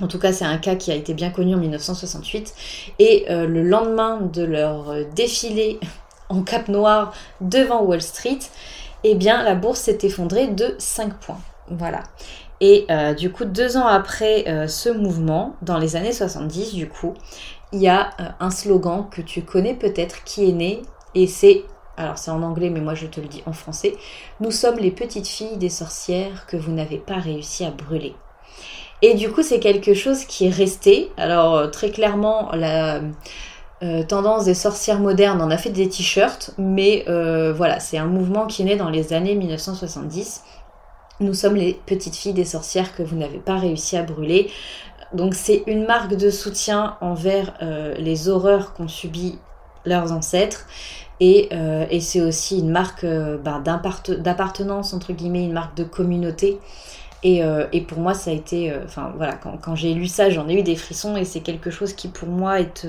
en 0.01 0.07
tout 0.07 0.19
cas, 0.19 0.33
c'est 0.33 0.45
un 0.45 0.57
cas 0.57 0.75
qui 0.75 0.91
a 0.91 0.95
été 0.95 1.13
bien 1.13 1.29
connu 1.29 1.55
en 1.55 1.57
1968. 1.57 2.53
Et 2.99 3.25
euh, 3.29 3.47
le 3.47 3.63
lendemain 3.63 4.19
de 4.21 4.43
leur 4.43 4.89
euh, 4.89 5.03
défilé 5.15 5.79
en 6.29 6.41
cap 6.41 6.67
noir 6.67 7.13
devant 7.41 7.83
Wall 7.83 8.01
Street, 8.01 8.39
eh 9.03 9.15
bien, 9.15 9.43
la 9.43 9.55
bourse 9.55 9.81
s'est 9.81 9.99
effondrée 10.03 10.47
de 10.47 10.75
5 10.77 11.13
points. 11.19 11.39
Voilà. 11.69 12.03
Et 12.61 12.85
euh, 12.89 13.13
du 13.13 13.31
coup, 13.31 13.45
deux 13.45 13.77
ans 13.77 13.85
après 13.85 14.45
ce 14.67 14.89
mouvement, 14.89 15.55
dans 15.61 15.77
les 15.77 15.95
années 15.95 16.13
70, 16.13 16.73
du 16.73 16.87
coup, 16.87 17.13
il 17.73 17.81
y 17.81 17.89
a 17.89 18.11
un 18.39 18.49
slogan 18.49 19.07
que 19.11 19.21
tu 19.21 19.41
connais 19.41 19.73
peut-être 19.73 20.23
qui 20.23 20.49
est 20.49 20.53
né, 20.53 20.81
et 21.13 21.27
c'est 21.27 21.65
alors 21.97 22.17
c'est 22.17 22.31
en 22.31 22.43
anglais 22.43 22.69
mais 22.69 22.81
moi 22.81 22.93
je 22.93 23.07
te 23.07 23.19
le 23.19 23.27
dis 23.27 23.43
en 23.45 23.53
français, 23.53 23.95
nous 24.39 24.51
sommes 24.51 24.77
les 24.77 24.91
petites 24.91 25.27
filles 25.27 25.57
des 25.57 25.69
sorcières 25.69 26.45
que 26.45 26.57
vous 26.57 26.71
n'avez 26.71 26.97
pas 26.97 27.15
réussi 27.15 27.65
à 27.65 27.71
brûler. 27.71 28.15
Et 29.07 29.13
du 29.13 29.31
coup 29.31 29.43
c'est 29.43 29.59
quelque 29.59 29.93
chose 29.93 30.25
qui 30.25 30.47
est 30.47 30.49
resté. 30.49 31.11
Alors 31.15 31.53
euh, 31.53 31.67
très 31.67 31.91
clairement 31.91 32.49
la 32.53 33.01
euh, 33.83 34.01
tendance 34.01 34.45
des 34.45 34.55
sorcières 34.55 34.99
modernes 34.99 35.43
en 35.43 35.51
a 35.51 35.59
fait 35.59 35.69
des 35.69 35.87
t-shirts, 35.87 36.55
mais 36.57 37.05
euh, 37.07 37.53
voilà 37.53 37.79
c'est 37.79 37.99
un 37.99 38.07
mouvement 38.07 38.47
qui 38.47 38.63
est 38.63 38.65
né 38.65 38.75
dans 38.75 38.89
les 38.89 39.13
années 39.13 39.35
1970. 39.35 40.41
Nous 41.19 41.35
sommes 41.35 41.55
les 41.55 41.79
petites 41.85 42.15
filles 42.15 42.33
des 42.33 42.45
sorcières 42.45 42.95
que 42.95 43.03
vous 43.03 43.15
n'avez 43.15 43.37
pas 43.37 43.57
réussi 43.57 43.95
à 43.95 44.01
brûler. 44.01 44.49
Donc 45.13 45.35
c'est 45.35 45.61
une 45.67 45.85
marque 45.85 46.15
de 46.15 46.31
soutien 46.31 46.97
envers 46.99 47.53
les 47.99 48.27
horreurs 48.27 48.73
qu'ont 48.73 48.87
subi 48.87 49.37
leurs 49.85 50.11
ancêtres. 50.13 50.65
Et, 51.21 51.49
c'est 52.01 52.21
aussi 52.21 52.59
une 52.59 52.71
marque 52.71 53.05
ben, 53.05 53.63
d'appartenance, 54.17 54.93
entre 54.93 55.13
guillemets, 55.13 55.45
une 55.45 55.53
marque 55.53 55.77
de 55.77 55.85
communauté. 55.85 56.59
Et, 57.23 57.43
euh, 57.43 57.65
pour 57.87 57.99
moi, 57.99 58.13
ça 58.13 58.31
a 58.31 58.33
été. 58.33 58.73
Enfin, 58.83 59.13
voilà, 59.15 59.33
quand, 59.33 59.75
j'ai 59.75 59.93
lu 59.93 60.07
ça, 60.07 60.29
j'en 60.29 60.47
ai 60.47 60.59
eu 60.59 60.63
des 60.63 60.75
frissons 60.75 61.15
et 61.17 61.25
c'est 61.25 61.41
quelque 61.41 61.71
chose 61.71 61.93
qui, 61.93 62.07
pour 62.07 62.27
moi, 62.27 62.59
est, 62.59 62.87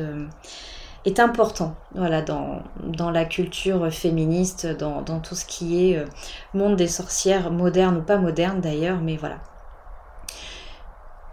est 1.04 1.20
important 1.20 1.74
voilà, 1.94 2.22
dans, 2.22 2.62
la 3.10 3.24
culture 3.24 3.90
féministe, 3.92 4.66
dans, 4.66 5.20
tout 5.20 5.34
ce 5.34 5.44
qui 5.44 5.90
est 5.92 6.04
monde 6.54 6.76
des 6.76 6.88
sorcières, 6.88 7.50
moderne 7.50 7.98
ou 7.98 8.02
pas 8.02 8.18
moderne 8.18 8.60
d'ailleurs, 8.60 8.98
mais 9.00 9.16
voilà. 9.16 9.36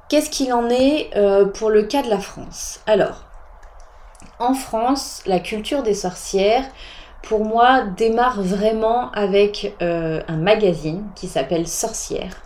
Qu'est-ce 0.10 0.30
qu'il 0.30 0.54
en 0.54 0.70
est 0.70 1.10
pour 1.56 1.70
le 1.70 1.84
cas 1.84 2.04
de 2.04 2.10
la 2.10 2.20
France? 2.20 2.80
Alors, 2.86 3.26
en 4.40 4.54
France, 4.54 5.22
la 5.26 5.40
culture 5.40 5.84
des 5.84 5.94
sorcières, 5.94 6.66
pour 7.22 7.46
moi, 7.46 7.84
démarre 7.96 8.42
vraiment 8.42 9.12
avec 9.12 9.74
euh, 9.82 10.22
un 10.28 10.38
magazine 10.38 11.06
qui 11.16 11.28
s'appelle 11.28 11.68
Sorcière, 11.68 12.42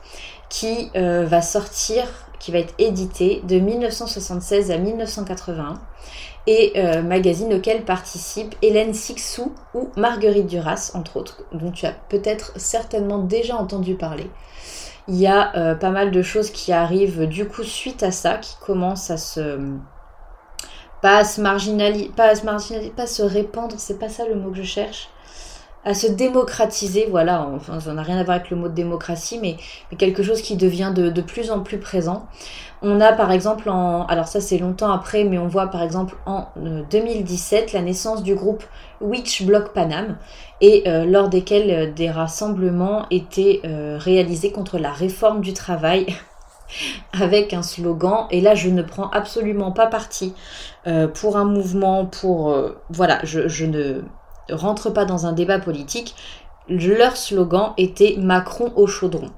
qui 0.50 0.90
euh, 0.96 1.26
va 1.26 1.42
sortir, 1.42 2.06
qui 2.40 2.52
va 2.52 2.60
être 2.60 2.74
édité 2.78 3.42
de 3.44 3.60
1976 3.60 4.72
à 4.72 4.78
1981, 4.78 5.76
et 6.46 6.74
euh, 6.78 7.02
magazine 7.02 7.54
auquel 7.54 7.84
participent 7.84 8.56
Hélène 8.62 8.94
Sixou 8.94 9.54
ou 9.74 9.90
Marguerite 9.98 10.48
Duras, 10.48 10.92
entre 10.94 11.18
autres, 11.18 11.44
dont 11.52 11.72
tu 11.72 11.86
as 11.86 11.92
peut-être 11.92 12.54
certainement 12.56 13.20
déjà 13.20 13.56
entendu 13.56 13.96
parler. 13.96 14.30
Il 15.10 15.16
y 15.16 15.28
a 15.28 15.76
pas 15.76 15.90
mal 15.90 16.12
de 16.12 16.22
choses 16.22 16.50
qui 16.50 16.74
arrivent 16.74 17.28
du 17.28 17.48
coup 17.48 17.64
suite 17.64 18.04
à 18.04 18.12
ça, 18.12 18.38
qui 18.40 18.58
commencent 18.60 19.10
à 19.10 19.16
se 19.16 19.58
pas 21.02 21.18
à 21.18 21.24
se 21.24 21.42
marginaliser, 21.42 22.10
pas 22.16 22.26
à 22.26 22.36
se 22.36 22.46
marginaliser, 22.46 22.92
pas 22.92 23.08
se 23.08 23.22
répandre, 23.22 23.76
c'est 23.78 24.00
pas 24.00 24.10
ça 24.10 24.26
le 24.28 24.36
mot 24.36 24.52
que 24.52 24.58
je 24.58 24.64
cherche, 24.64 25.10
à 25.88 25.94
se 25.94 26.08
démocratiser, 26.08 27.08
voilà, 27.10 27.48
enfin 27.56 27.80
ça 27.80 27.94
n'a 27.94 28.02
rien 28.02 28.18
à 28.18 28.24
voir 28.24 28.36
avec 28.36 28.50
le 28.50 28.58
mot 28.58 28.68
de 28.68 28.74
démocratie, 28.74 29.40
mais, 29.42 29.56
quelque 29.98 30.22
chose 30.22 30.42
qui 30.42 30.58
devient 30.58 30.92
de, 30.94 31.22
plus 31.22 31.50
en 31.50 31.62
plus 31.62 31.78
présent. 31.78 32.28
On 32.82 33.00
a 33.00 33.14
par 33.14 33.32
exemple 33.32 33.70
en, 33.70 34.06
alors 34.08 34.28
ça 34.28 34.42
c'est 34.42 34.58
longtemps 34.58 34.92
après, 34.92 35.24
mais 35.24 35.38
on 35.38 35.48
voit 35.48 35.68
par 35.68 35.82
exemple 35.82 36.18
en 36.26 36.50
2017 36.92 37.70
euh, 37.74 37.78
la 37.78 37.84
naissance 37.84 38.22
du 38.22 38.36
groupe 38.36 38.66
Witch 39.00 39.46
Block 39.46 39.72
Panam, 39.74 40.18
et 40.60 40.84
euh, 40.88 41.06
lors 41.06 41.30
desquels 41.30 41.72
euh, 41.72 41.92
des 41.92 42.12
rassemblements 42.12 43.06
étaient 43.10 43.62
réalisés 43.64 44.52
contre 44.52 44.80
la 44.80 44.92
réforme 44.92 45.40
du 45.40 45.54
travail 45.54 46.06
avec 47.14 47.54
un 47.54 47.64
slogan. 47.64 48.28
Et 48.30 48.42
là, 48.42 48.56
je 48.56 48.70
ne 48.70 48.82
prends 48.82 49.10
absolument 49.12 49.72
pas 49.72 49.88
parti 49.88 50.34
pour 51.14 51.38
un 51.38 51.46
mouvement, 51.46 52.06
pour... 52.06 52.56
Voilà, 52.90 53.20
je, 53.24 53.66
ne 53.66 54.02
rentre 54.50 54.90
pas 54.90 55.06
dans 55.06 55.26
un 55.26 55.34
débat 55.34 55.60
politique. 55.60 56.16
Leur 56.70 57.16
slogan 57.16 57.74
était 57.78 58.16
Macron 58.18 58.74
au 58.76 58.88
chaudron. 58.88 59.32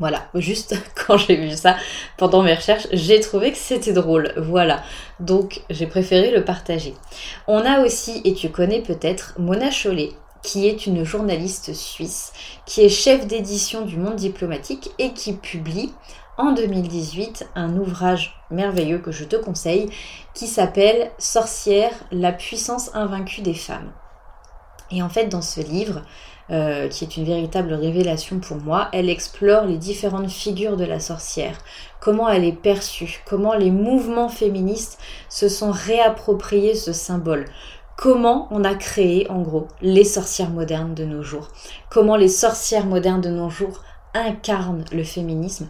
Voilà, 0.00 0.26
juste 0.34 0.76
quand 1.06 1.16
j'ai 1.16 1.36
vu 1.36 1.50
ça 1.52 1.76
pendant 2.16 2.42
mes 2.42 2.54
recherches, 2.54 2.88
j'ai 2.92 3.20
trouvé 3.20 3.52
que 3.52 3.58
c'était 3.58 3.92
drôle. 3.92 4.32
Voilà, 4.36 4.82
donc 5.20 5.62
j'ai 5.70 5.86
préféré 5.86 6.30
le 6.32 6.44
partager. 6.44 6.94
On 7.46 7.58
a 7.58 7.80
aussi, 7.80 8.20
et 8.24 8.34
tu 8.34 8.50
connais 8.50 8.80
peut-être, 8.80 9.34
Mona 9.38 9.70
Chollet, 9.70 10.10
qui 10.42 10.66
est 10.66 10.86
une 10.86 11.04
journaliste 11.04 11.72
suisse, 11.74 12.32
qui 12.66 12.82
est 12.82 12.88
chef 12.88 13.26
d'édition 13.26 13.82
du 13.82 13.96
Monde 13.96 14.16
diplomatique 14.16 14.90
et 14.98 15.12
qui 15.12 15.32
publie 15.32 15.92
en 16.36 16.52
2018 16.52 17.48
un 17.54 17.76
ouvrage 17.76 18.36
merveilleux 18.50 18.98
que 18.98 19.12
je 19.12 19.24
te 19.24 19.36
conseille 19.36 19.88
qui 20.34 20.48
s'appelle 20.48 21.12
Sorcière, 21.18 21.92
la 22.10 22.32
puissance 22.32 22.90
invaincue 22.94 23.40
des 23.40 23.54
femmes. 23.54 23.92
Et 24.90 25.02
en 25.02 25.08
fait, 25.08 25.26
dans 25.26 25.42
ce 25.42 25.60
livre, 25.60 26.02
euh, 26.50 26.88
qui 26.88 27.04
est 27.04 27.16
une 27.16 27.24
véritable 27.24 27.72
révélation 27.72 28.38
pour 28.38 28.58
moi, 28.58 28.88
elle 28.92 29.08
explore 29.08 29.64
les 29.64 29.78
différentes 29.78 30.30
figures 30.30 30.76
de 30.76 30.84
la 30.84 31.00
sorcière, 31.00 31.56
comment 32.00 32.28
elle 32.28 32.44
est 32.44 32.52
perçue, 32.52 33.22
comment 33.26 33.54
les 33.54 33.70
mouvements 33.70 34.28
féministes 34.28 34.98
se 35.30 35.48
sont 35.48 35.70
réappropriés 35.70 36.74
ce 36.74 36.92
symbole, 36.92 37.46
comment 37.96 38.46
on 38.50 38.62
a 38.62 38.74
créé 38.74 39.26
en 39.30 39.40
gros 39.40 39.68
les 39.80 40.04
sorcières 40.04 40.50
modernes 40.50 40.94
de 40.94 41.06
nos 41.06 41.22
jours, 41.22 41.48
comment 41.90 42.16
les 42.16 42.28
sorcières 42.28 42.84
modernes 42.84 43.22
de 43.22 43.30
nos 43.30 43.48
jours 43.48 43.80
incarnent 44.12 44.84
le 44.92 45.02
féminisme. 45.02 45.68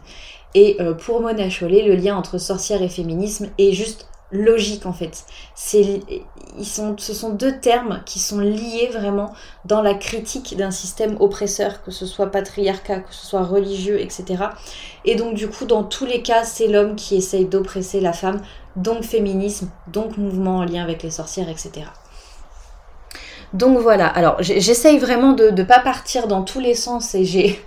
Et 0.54 0.76
euh, 0.80 0.94
pour 0.94 1.20
Mona 1.20 1.50
Chollet, 1.50 1.86
le 1.86 1.94
lien 1.94 2.16
entre 2.16 2.38
sorcière 2.38 2.82
et 2.82 2.88
féminisme 2.88 3.48
est 3.58 3.72
juste 3.72 4.08
logique 4.34 4.84
en 4.84 4.92
fait. 4.92 5.24
Ce 5.56 7.14
sont 7.14 7.30
deux 7.30 7.58
termes 7.60 8.02
qui 8.04 8.18
sont 8.18 8.40
liés 8.40 8.90
vraiment 8.92 9.32
dans 9.64 9.80
la 9.80 9.94
critique 9.94 10.56
d'un 10.56 10.70
système 10.70 11.16
oppresseur, 11.20 11.82
que 11.82 11.90
ce 11.90 12.04
soit 12.04 12.30
patriarcat, 12.30 13.00
que 13.00 13.14
ce 13.14 13.26
soit 13.26 13.44
religieux, 13.44 14.00
etc. 14.00 14.44
Et 15.04 15.14
donc 15.14 15.34
du 15.34 15.48
coup, 15.48 15.64
dans 15.64 15.84
tous 15.84 16.04
les 16.04 16.22
cas, 16.22 16.44
c'est 16.44 16.68
l'homme 16.68 16.96
qui 16.96 17.16
essaye 17.16 17.46
d'oppresser 17.46 18.00
la 18.00 18.12
femme, 18.12 18.42
donc 18.76 19.04
féminisme, 19.04 19.70
donc 19.86 20.18
mouvement 20.18 20.58
en 20.58 20.64
lien 20.64 20.82
avec 20.82 21.02
les 21.02 21.10
sorcières, 21.10 21.48
etc. 21.48 21.86
Donc 23.52 23.78
voilà, 23.78 24.08
alors 24.08 24.36
j'essaye 24.40 24.98
vraiment 24.98 25.32
de 25.32 25.50
ne 25.50 25.62
pas 25.62 25.78
partir 25.78 26.26
dans 26.26 26.42
tous 26.42 26.58
les 26.58 26.74
sens 26.74 27.14
et 27.14 27.24
j'ai 27.24 27.64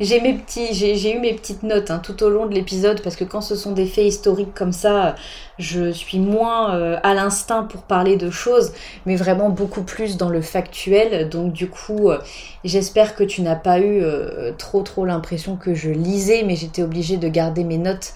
j'ai 0.00 0.18
eu 0.18 1.18
mes 1.18 1.34
petites 1.34 1.62
notes 1.62 1.90
hein, 1.90 2.00
tout 2.02 2.22
au 2.22 2.28
long 2.28 2.46
de 2.46 2.54
l'épisode 2.54 3.02
parce 3.02 3.16
que 3.16 3.24
quand 3.24 3.40
ce 3.40 3.56
sont 3.56 3.72
des 3.72 3.86
faits 3.86 4.04
historiques 4.04 4.54
comme 4.54 4.72
ça, 4.72 5.14
je 5.58 5.90
suis 5.90 6.18
moins 6.18 6.74
euh, 6.74 6.98
à 7.02 7.14
l'instinct 7.14 7.64
pour 7.64 7.82
parler 7.82 8.16
de 8.16 8.30
choses, 8.30 8.72
mais 9.06 9.16
vraiment 9.16 9.48
beaucoup 9.48 9.82
plus 9.82 10.16
dans 10.16 10.28
le 10.28 10.42
factuel. 10.42 11.28
Donc 11.28 11.52
du 11.52 11.68
coup, 11.68 12.10
euh, 12.10 12.18
j'espère 12.64 13.14
que 13.14 13.24
tu 13.24 13.42
n'as 13.42 13.56
pas 13.56 13.78
eu 13.78 14.02
euh, 14.02 14.52
trop 14.58 14.82
trop 14.82 15.04
l'impression 15.04 15.56
que 15.56 15.74
je 15.74 15.90
lisais, 15.90 16.42
mais 16.44 16.56
j'étais 16.56 16.82
obligée 16.82 17.16
de 17.16 17.28
garder 17.28 17.64
mes 17.64 17.78
notes 17.78 18.14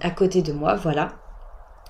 à 0.00 0.10
côté 0.10 0.42
de 0.42 0.52
moi, 0.52 0.74
voilà. 0.74 1.12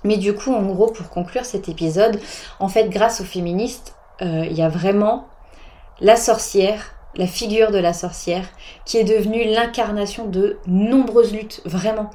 Mais 0.04 0.18
du 0.18 0.34
coup, 0.34 0.52
en 0.52 0.60
gros, 0.66 0.88
pour 0.88 1.08
conclure 1.08 1.46
cet 1.46 1.70
épisode, 1.70 2.20
en 2.60 2.68
fait, 2.68 2.90
grâce 2.90 3.22
aux 3.22 3.24
féministes, 3.24 3.94
il 4.20 4.52
y 4.52 4.60
a 4.60 4.68
vraiment 4.68 5.26
la 6.00 6.16
sorcière 6.16 6.95
la 7.16 7.26
figure 7.26 7.70
de 7.70 7.78
la 7.78 7.92
sorcière, 7.92 8.46
qui 8.84 8.98
est 8.98 9.04
devenue 9.04 9.44
l'incarnation 9.44 10.26
de 10.26 10.58
nombreuses 10.66 11.32
luttes, 11.32 11.62
vraiment. 11.64 12.10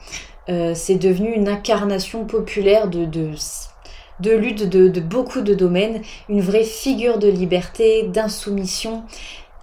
Euh, 0.49 0.73
c'est 0.75 0.95
devenu 0.95 1.31
une 1.33 1.47
incarnation 1.47 2.25
populaire 2.25 2.87
de, 2.87 3.05
de, 3.05 3.31
de 4.19 4.31
lutte 4.31 4.67
de, 4.67 4.99
beaucoup 4.99 5.41
de 5.41 5.53
domaines, 5.53 6.01
une 6.29 6.41
vraie 6.41 6.63
figure 6.63 7.17
de 7.17 7.27
liberté, 7.27 8.03
d'insoumission. 8.03 9.03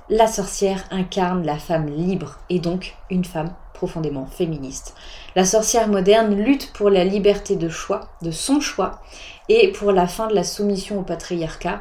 La 0.09 0.27
sorcière 0.27 0.85
incarne 0.91 1.45
la 1.45 1.59
femme 1.59 1.89
libre 1.89 2.39
et 2.49 2.59
donc 2.59 2.95
une 3.11 3.25
femme 3.25 3.53
profondément 3.75 4.27
féministe. 4.27 4.95
La 5.37 5.45
sorcière 5.45 5.89
moderne 5.89 6.35
lutte 6.35 6.73
pour 6.73 6.91
la 6.91 7.05
liberté 7.05 7.55
de 7.57 7.69
choix, 7.69 8.09
de 8.23 8.31
son 8.31 8.61
choix, 8.61 9.03
et 9.49 9.69
pour 9.73 9.93
la 9.93 10.07
fin 10.07 10.27
de 10.27 10.35
la 10.35 10.45
soumission 10.45 10.99
au 10.99 11.03
patriarcat, 11.03 11.81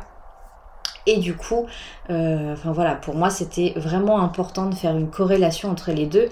et 1.07 1.17
du 1.17 1.35
coup, 1.35 1.65
euh, 2.11 2.53
enfin 2.53 2.71
voilà, 2.71 2.93
pour 2.95 3.15
moi 3.15 3.29
c'était 3.31 3.73
vraiment 3.75 4.19
important 4.19 4.67
de 4.67 4.75
faire 4.75 4.95
une 4.95 5.09
corrélation 5.09 5.71
entre 5.71 5.91
les 5.91 6.05
deux. 6.05 6.29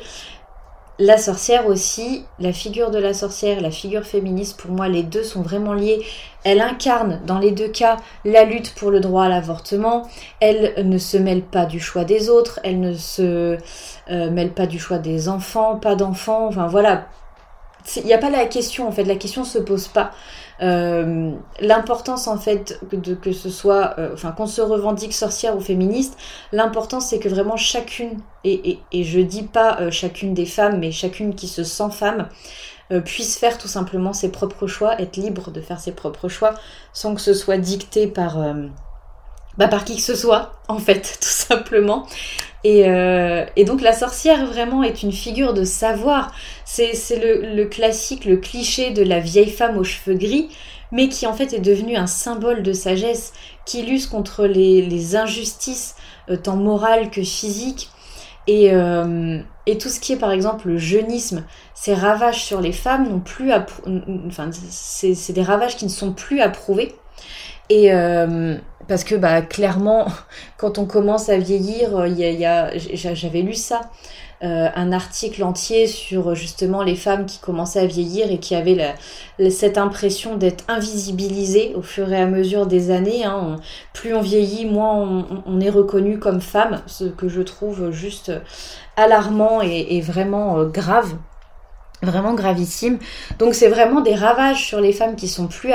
La 0.97 1.17
sorcière 1.17 1.67
aussi, 1.67 2.23
la 2.39 2.53
figure 2.53 2.89
de 2.89 2.99
la 2.99 3.13
sorcière, 3.13 3.59
la 3.59 3.71
figure 3.71 4.05
féministe, 4.05 4.57
pour 4.57 4.71
moi 4.71 4.87
les 4.87 5.03
deux 5.03 5.23
sont 5.23 5.41
vraiment 5.41 5.73
liés. 5.73 6.05
Elle 6.45 6.61
incarne 6.61 7.19
dans 7.25 7.39
les 7.39 7.51
deux 7.51 7.67
cas 7.67 7.97
la 8.23 8.45
lutte 8.45 8.73
pour 8.75 8.91
le 8.91 9.01
droit 9.01 9.23
à 9.25 9.29
l'avortement. 9.29 10.07
Elle 10.39 10.87
ne 10.87 10.97
se 10.97 11.17
mêle 11.17 11.41
pas 11.41 11.65
du 11.65 11.81
choix 11.81 12.05
des 12.05 12.29
autres, 12.29 12.59
elle 12.63 12.79
ne 12.79 12.93
se 12.93 13.57
euh, 14.09 14.31
mêle 14.31 14.51
pas 14.51 14.67
du 14.67 14.79
choix 14.79 14.97
des 14.97 15.27
enfants, 15.27 15.77
pas 15.77 15.95
d'enfants. 15.95 16.47
Enfin 16.47 16.67
voilà, 16.67 17.07
il 17.97 18.05
n'y 18.05 18.13
a 18.13 18.17
pas 18.17 18.29
la 18.29 18.45
question 18.45 18.87
en 18.87 18.91
fait, 18.91 19.03
la 19.03 19.15
question 19.15 19.43
se 19.43 19.59
pose 19.59 19.87
pas. 19.87 20.11
Euh, 20.61 21.31
l'importance 21.59 22.29
en 22.29 22.37
fait 22.37 22.79
de 22.93 23.13
que 23.13 23.33
ce 23.33 23.49
soit, 23.49 23.95
euh, 23.97 24.13
enfin 24.13 24.31
qu'on 24.31 24.47
se 24.47 24.61
revendique 24.61 25.13
sorcière 25.13 25.57
ou 25.57 25.59
féministe, 25.59 26.17
l'importance 26.53 27.07
c'est 27.07 27.19
que 27.19 27.27
vraiment 27.27 27.57
chacune, 27.57 28.19
et, 28.45 28.79
et, 28.91 29.03
je 29.03 29.19
dis 29.19 29.43
pas 29.43 29.77
euh, 29.81 29.91
chacune 29.91 30.33
des 30.33 30.45
femmes, 30.45 30.79
mais 30.79 30.91
chacune 30.91 31.35
qui 31.35 31.47
se 31.47 31.63
sent 31.63 31.91
femme, 31.91 32.29
puisse 33.03 33.39
faire 33.39 33.57
tout 33.57 33.67
simplement 33.67 34.13
ses 34.13 34.29
propres 34.31 34.67
choix, 34.67 35.01
être 35.01 35.17
libre 35.17 35.49
de 35.49 35.59
faire 35.59 35.79
ses 35.79 35.91
propres 35.91 36.29
choix, 36.29 36.53
sans 36.93 37.15
que 37.15 37.21
ce 37.21 37.33
soit 37.33 37.57
dicté 37.57 38.05
par 38.05 38.37
bah, 39.57 39.67
par 39.67 39.85
qui 39.85 39.95
que 39.95 40.01
ce 40.01 40.15
soit, 40.15 40.51
en 40.67 40.79
fait, 40.79 41.01
tout 41.21 41.27
simplement. 41.27 42.05
Et, 42.65 42.89
euh, 42.89 43.45
et, 43.55 43.63
donc 43.63 43.83
la 43.83 43.93
sorcière 43.93 44.43
vraiment 44.47 44.81
est 44.81 45.03
une 45.03 45.11
figure 45.11 45.53
de 45.53 45.63
savoir. 45.63 46.31
C'est 46.65 46.93
le, 47.21 47.65
classique, 47.65 48.25
le 48.25 48.37
cliché 48.37 48.89
de 48.89 49.03
la 49.03 49.19
vieille 49.19 49.51
femme 49.51 49.77
aux 49.77 49.83
cheveux 49.83 50.17
gris, 50.17 50.49
mais 50.91 51.07
qui 51.07 51.27
en 51.27 51.33
fait 51.33 51.53
est 51.53 51.59
devenu 51.59 51.95
un 51.95 52.07
symbole 52.07 52.63
de 52.63 52.73
sagesse, 52.73 53.33
qui 53.65 53.83
lutte 53.83 54.09
contre 54.09 54.47
les, 54.47 55.15
injustices, 55.15 55.95
euh, 56.31 56.37
tant 56.37 56.55
morales 56.55 57.11
que 57.11 57.21
physiques. 57.21 57.89
Et, 58.47 58.71
euh, 58.73 59.39
et, 59.67 59.77
tout 59.77 59.89
ce 59.89 59.99
qui 59.99 60.13
est 60.13 60.17
par 60.17 60.31
exemple 60.31 60.69
le 60.69 60.79
jeunisme, 60.79 61.43
ces 61.75 61.93
ravages 61.93 62.43
sur 62.43 62.61
les 62.61 62.71
femmes 62.71 63.07
n'ont 63.07 63.19
plus, 63.19 63.51
enfin 64.27 64.49
c'est 64.71 65.33
des 65.33 65.43
ravages 65.43 65.77
qui 65.77 65.85
ne 65.85 65.91
sont 65.91 66.13
plus 66.13 66.41
approuvés. 66.41 66.95
Et 67.69 67.91
parce 68.87 69.03
que 69.03 69.15
bah, 69.15 69.41
clairement, 69.41 70.07
quand 70.57 70.77
on 70.77 70.85
commence 70.85 71.29
à 71.29 71.37
vieillir, 71.37 71.97
euh, 71.97 72.07
il 72.07 72.17
y 72.17 72.45
a, 72.45 72.71
j'avais 72.77 73.41
lu 73.41 73.53
ça, 73.53 73.81
euh, 74.43 74.67
un 74.75 74.91
article 74.91 75.43
entier 75.43 75.87
sur 75.87 76.35
justement 76.35 76.83
les 76.83 76.95
femmes 76.95 77.25
qui 77.25 77.39
commençaient 77.39 77.79
à 77.79 77.85
vieillir 77.85 78.31
et 78.31 78.37
qui 78.37 78.53
avaient 78.53 78.93
cette 79.49 79.77
impression 79.77 80.35
d'être 80.35 80.65
invisibilisées 80.67 81.73
au 81.75 81.81
fur 81.81 82.11
et 82.11 82.21
à 82.21 82.27
mesure 82.27 82.67
des 82.67 82.91
années. 82.91 83.23
Hein. 83.23 83.55
plus 83.93 84.13
on 84.13 84.21
vieillit, 84.21 84.65
moins 84.65 85.25
on, 85.45 85.59
est 85.61 85.69
reconnu 85.69 86.19
comme 86.19 86.41
femme, 86.41 86.81
ce 86.85 87.05
que 87.05 87.29
je 87.29 87.41
trouve 87.41 87.91
juste 87.91 88.31
alarmant 88.97 89.61
et, 89.61 89.87
et 89.91 90.01
vraiment 90.01 90.59
euh, 90.59 90.65
grave 90.65 91.15
vraiment 92.01 92.33
gravissime. 92.33 92.99
Donc 93.39 93.55
c'est 93.55 93.69
vraiment 93.69 94.01
des 94.01 94.15
ravages 94.15 94.65
sur 94.65 94.79
les 94.79 94.93
femmes 94.93 95.15
qui 95.15 95.27
sont 95.27 95.47
plus 95.47 95.73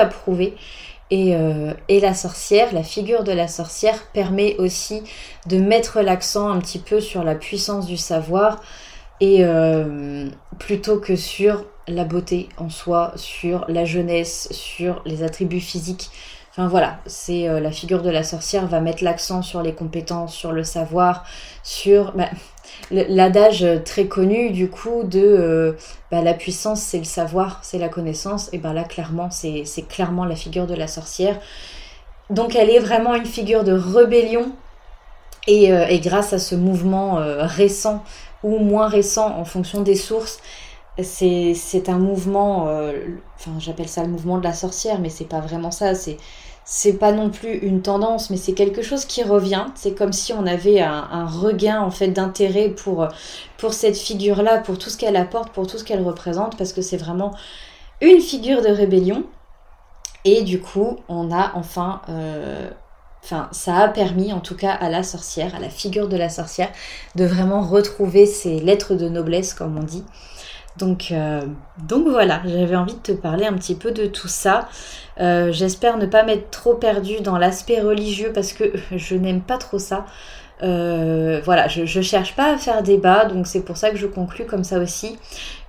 Euh, 1.12 1.74
et, 1.88 2.00
la 2.00 2.14
sorcière, 2.14 2.72
la 2.72 2.84
figure 2.84 3.24
de 3.24 3.32
la 3.32 3.48
sorcière 3.48 3.98
permet 4.12 4.56
aussi 4.58 5.02
de 5.46 5.58
mettre 5.58 6.02
l'accent 6.02 6.48
un 6.50 6.58
petit 6.60 6.78
peu 6.78 7.00
sur 7.00 7.24
la 7.24 7.34
puissance 7.34 7.86
du 7.86 7.96
savoir 7.96 8.62
et 9.20 9.44
euh, 9.44 10.28
plutôt 10.58 10.98
que 10.98 11.16
sur 11.16 11.64
la 11.88 12.04
beauté 12.04 12.48
en 12.58 12.70
soi, 12.70 13.12
sur 13.16 13.64
la 13.68 13.84
jeunesse, 13.84 14.48
sur 14.52 15.02
les 15.04 15.22
attributs 15.24 15.60
physiques. 15.60 16.10
Enfin 16.52 16.68
voilà, 16.68 17.00
c'est 17.06 17.48
euh, 17.48 17.60
la 17.60 17.70
figure 17.70 18.02
de 18.02 18.10
la 18.10 18.22
sorcière 18.22 18.66
va 18.66 18.80
mettre 18.80 19.02
l'accent 19.02 19.42
sur 19.42 19.62
les 19.62 19.74
compétences, 19.74 20.34
sur 20.34 20.52
le 20.52 20.64
savoir, 20.64 21.24
sur 21.62 22.12
bah, 22.12 22.28
l'adage 22.90 23.64
très 23.84 24.06
connu 24.06 24.50
du 24.50 24.68
coup 24.68 25.02
de 25.04 25.20
euh, 25.20 25.72
bah, 26.10 26.22
la 26.22 26.34
puissance 26.34 26.80
c'est 26.80 26.98
le 26.98 27.04
savoir, 27.04 27.60
c'est 27.62 27.78
la 27.78 27.88
connaissance, 27.88 28.50
et 28.52 28.58
ben 28.58 28.72
là 28.72 28.84
clairement 28.84 29.30
c'est 29.30 29.64
clairement 29.88 30.24
la 30.24 30.36
figure 30.36 30.66
de 30.66 30.74
la 30.74 30.88
sorcière. 30.88 31.38
Donc 32.30 32.54
elle 32.56 32.70
est 32.70 32.78
vraiment 32.78 33.14
une 33.14 33.26
figure 33.26 33.64
de 33.64 33.72
rébellion 33.72 34.52
et, 35.46 35.72
euh, 35.72 35.86
grâce 35.98 36.32
à 36.32 36.38
ce 36.38 36.54
mouvement 36.54 37.18
euh, 37.18 37.44
récent 37.44 38.04
ou 38.42 38.58
moins 38.58 38.88
récent 38.88 39.36
en 39.36 39.44
fonction 39.44 39.82
des 39.82 39.96
sources, 39.96 40.40
c'est 41.02 41.88
un 41.88 41.98
mouvement, 41.98 42.64
enfin 43.38 43.52
j'appelle 43.58 43.88
ça 43.88 44.02
le 44.02 44.08
mouvement 44.08 44.38
de 44.38 44.44
la 44.44 44.52
sorcière, 44.52 44.98
mais 44.98 45.08
c'est 45.08 45.24
pas 45.24 45.40
vraiment 45.40 45.70
ça, 45.70 45.94
c'est 45.94 46.18
c'est 46.72 46.92
pas 46.92 47.10
non 47.10 47.30
plus 47.30 47.52
une 47.58 47.82
tendance, 47.82 48.30
mais 48.30 48.36
c'est 48.36 48.52
quelque 48.52 48.80
chose 48.80 49.04
qui 49.04 49.24
revient. 49.24 49.66
C'est 49.74 49.92
comme 49.92 50.12
si 50.12 50.32
on 50.32 50.46
avait 50.46 50.80
un, 50.80 51.26
regain 51.26 51.80
en 51.80 51.90
fait 51.90 52.06
d'intérêt 52.06 52.68
pour, 52.68 53.08
pour 53.58 53.74
cette 53.74 53.96
figure-là, 53.98 54.58
pour 54.58 54.78
tout 54.78 54.88
ce 54.88 54.96
qu'elle 54.96 55.16
apporte, 55.16 55.52
pour 55.52 55.66
tout 55.66 55.78
ce 55.78 55.84
qu'elle 55.84 56.00
représente, 56.00 56.56
parce 56.56 56.72
que 56.72 56.80
c'est 56.80 56.96
vraiment 56.96 57.34
une 58.00 58.20
figure 58.20 58.62
de 58.62 58.68
rébellion. 58.68 59.24
Et 60.24 60.42
du 60.42 60.60
coup, 60.60 60.98
on 61.08 61.32
a 61.32 61.50
enfin, 61.56 62.02
euh, 62.08 62.70
enfin, 63.24 63.48
ça 63.50 63.78
a 63.78 63.88
permis 63.88 64.32
en 64.32 64.40
tout 64.40 64.54
cas 64.54 64.70
à 64.70 64.88
la 64.88 65.02
sorcière, 65.02 65.56
à 65.56 65.58
la 65.58 65.70
figure 65.70 66.06
de 66.06 66.16
la 66.16 66.28
sorcière, 66.28 66.70
de 67.16 67.24
vraiment 67.24 67.62
retrouver 67.62 68.26
ses 68.26 68.60
lettres 68.60 68.94
de 68.94 69.08
noblesse, 69.08 69.54
comme 69.54 69.76
on 69.76 69.82
dit. 69.82 70.04
Donc, 70.76 71.10
euh, 71.10 71.46
donc 71.88 72.08
voilà, 72.08 72.40
j'avais 72.44 72.76
envie 72.76 72.94
de 72.94 73.00
te 73.00 73.12
parler 73.12 73.44
un 73.44 73.54
petit 73.54 73.74
peu 73.74 73.90
de 73.92 74.06
tout 74.06 74.28
ça. 74.28 74.68
Euh, 75.20 75.52
j'espère 75.52 75.98
ne 75.98 76.06
pas 76.06 76.22
m'être 76.22 76.50
trop 76.50 76.74
perdue 76.74 77.20
dans 77.20 77.36
l'aspect 77.38 77.80
religieux 77.80 78.32
parce 78.32 78.52
que 78.52 78.72
je 78.96 79.14
n'aime 79.14 79.42
pas 79.42 79.58
trop 79.58 79.78
ça. 79.78 80.06
Euh, 80.62 81.40
voilà, 81.44 81.68
je, 81.68 81.82
ne 81.82 82.02
cherche 82.02 82.36
pas 82.36 82.52
à 82.52 82.58
faire 82.58 82.82
débat, 82.82 83.24
donc 83.24 83.46
c'est 83.46 83.62
pour 83.62 83.78
ça 83.78 83.90
que 83.90 83.96
je 83.96 84.06
conclus 84.06 84.44
comme 84.44 84.62
ça 84.62 84.78
aussi. 84.78 85.18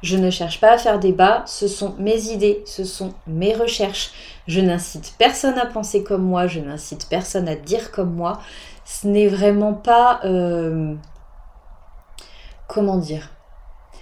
Je 0.04 0.18
ne 0.18 0.30
cherche 0.30 0.60
pas 0.60 0.74
à 0.74 0.78
faire 0.78 1.00
débat, 1.00 1.44
ce 1.46 1.68
sont 1.68 1.96
mes 1.98 2.28
idées, 2.28 2.62
ce 2.66 2.84
sont 2.84 3.14
mes 3.26 3.56
recherches. 3.56 4.12
Je 4.48 4.60
n'incite 4.60 5.16
personne 5.18 5.58
à 5.58 5.66
penser 5.66 6.04
comme 6.04 6.24
moi, 6.24 6.48
je 6.48 6.60
n'incite 6.60 7.08
personne 7.10 7.48
à 7.48 7.56
dire 7.56 7.92
comme 7.92 8.14
moi. 8.14 8.42
Ce 8.86 9.08
n'est 9.08 9.28
vraiment 9.28 9.74
pas... 9.74 10.20
comment 12.68 12.98
dire 12.98 13.30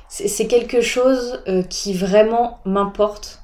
c'est 0.09 0.47
quelque 0.47 0.81
chose 0.81 1.41
euh, 1.47 1.61
qui 1.63 1.93
vraiment 1.93 2.59
m'importe, 2.65 3.39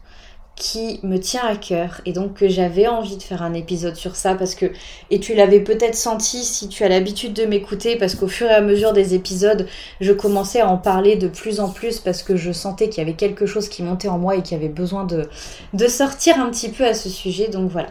qui 0.55 0.99
me 1.03 1.17
tient 1.17 1.45
à 1.45 1.55
cœur 1.57 2.01
et 2.05 2.13
donc 2.13 2.35
que 2.35 2.47
j'avais 2.47 2.87
envie 2.87 3.17
de 3.17 3.23
faire 3.23 3.43
un 3.43 3.53
épisode 3.53 3.95
sur 3.95 4.15
ça 4.15 4.35
parce 4.35 4.55
que, 4.55 4.71
et 5.11 5.19
tu 5.19 5.35
l'avais 5.35 5.59
peut-être 5.59 5.95
senti 5.95 6.43
si 6.43 6.69
tu 6.69 6.83
as 6.83 6.89
l'habitude 6.89 7.33
de 7.33 7.45
m'écouter 7.45 7.97
parce 7.97 8.15
qu'au 8.15 8.27
fur 8.27 8.47
et 8.47 8.53
à 8.53 8.61
mesure 8.61 8.93
des 8.93 9.13
épisodes, 9.13 9.67
je 9.99 10.13
commençais 10.13 10.61
à 10.61 10.69
en 10.69 10.77
parler 10.77 11.17
de 11.17 11.27
plus 11.27 11.59
en 11.59 11.69
plus 11.69 11.99
parce 11.99 12.23
que 12.23 12.35
je 12.35 12.51
sentais 12.51 12.89
qu'il 12.89 13.03
y 13.03 13.05
avait 13.05 13.17
quelque 13.17 13.45
chose 13.45 13.67
qui 13.67 13.83
montait 13.83 14.07
en 14.07 14.17
moi 14.17 14.37
et 14.37 14.41
qui 14.41 14.55
avait 14.55 14.69
besoin 14.69 15.03
de, 15.03 15.27
de 15.73 15.87
sortir 15.87 16.39
un 16.39 16.49
petit 16.49 16.69
peu 16.69 16.85
à 16.85 16.93
ce 16.93 17.09
sujet. 17.09 17.49
Donc 17.49 17.69
voilà. 17.69 17.89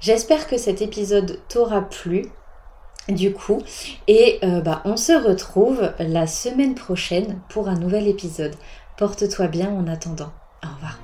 J'espère 0.00 0.48
que 0.48 0.56
cet 0.56 0.80
épisode 0.80 1.38
t'aura 1.48 1.82
plu 1.82 2.26
du 3.08 3.32
coup. 3.32 3.62
Et 4.06 4.38
euh, 4.42 4.60
bah, 4.60 4.82
on 4.84 4.96
se 4.96 5.12
retrouve 5.12 5.92
la 5.98 6.26
semaine 6.26 6.74
prochaine 6.74 7.40
pour 7.48 7.68
un 7.68 7.76
nouvel 7.76 8.08
épisode. 8.08 8.54
Porte-toi 8.96 9.48
bien 9.48 9.70
en 9.70 9.86
attendant. 9.86 10.32
Au 10.64 10.74
revoir. 10.74 10.98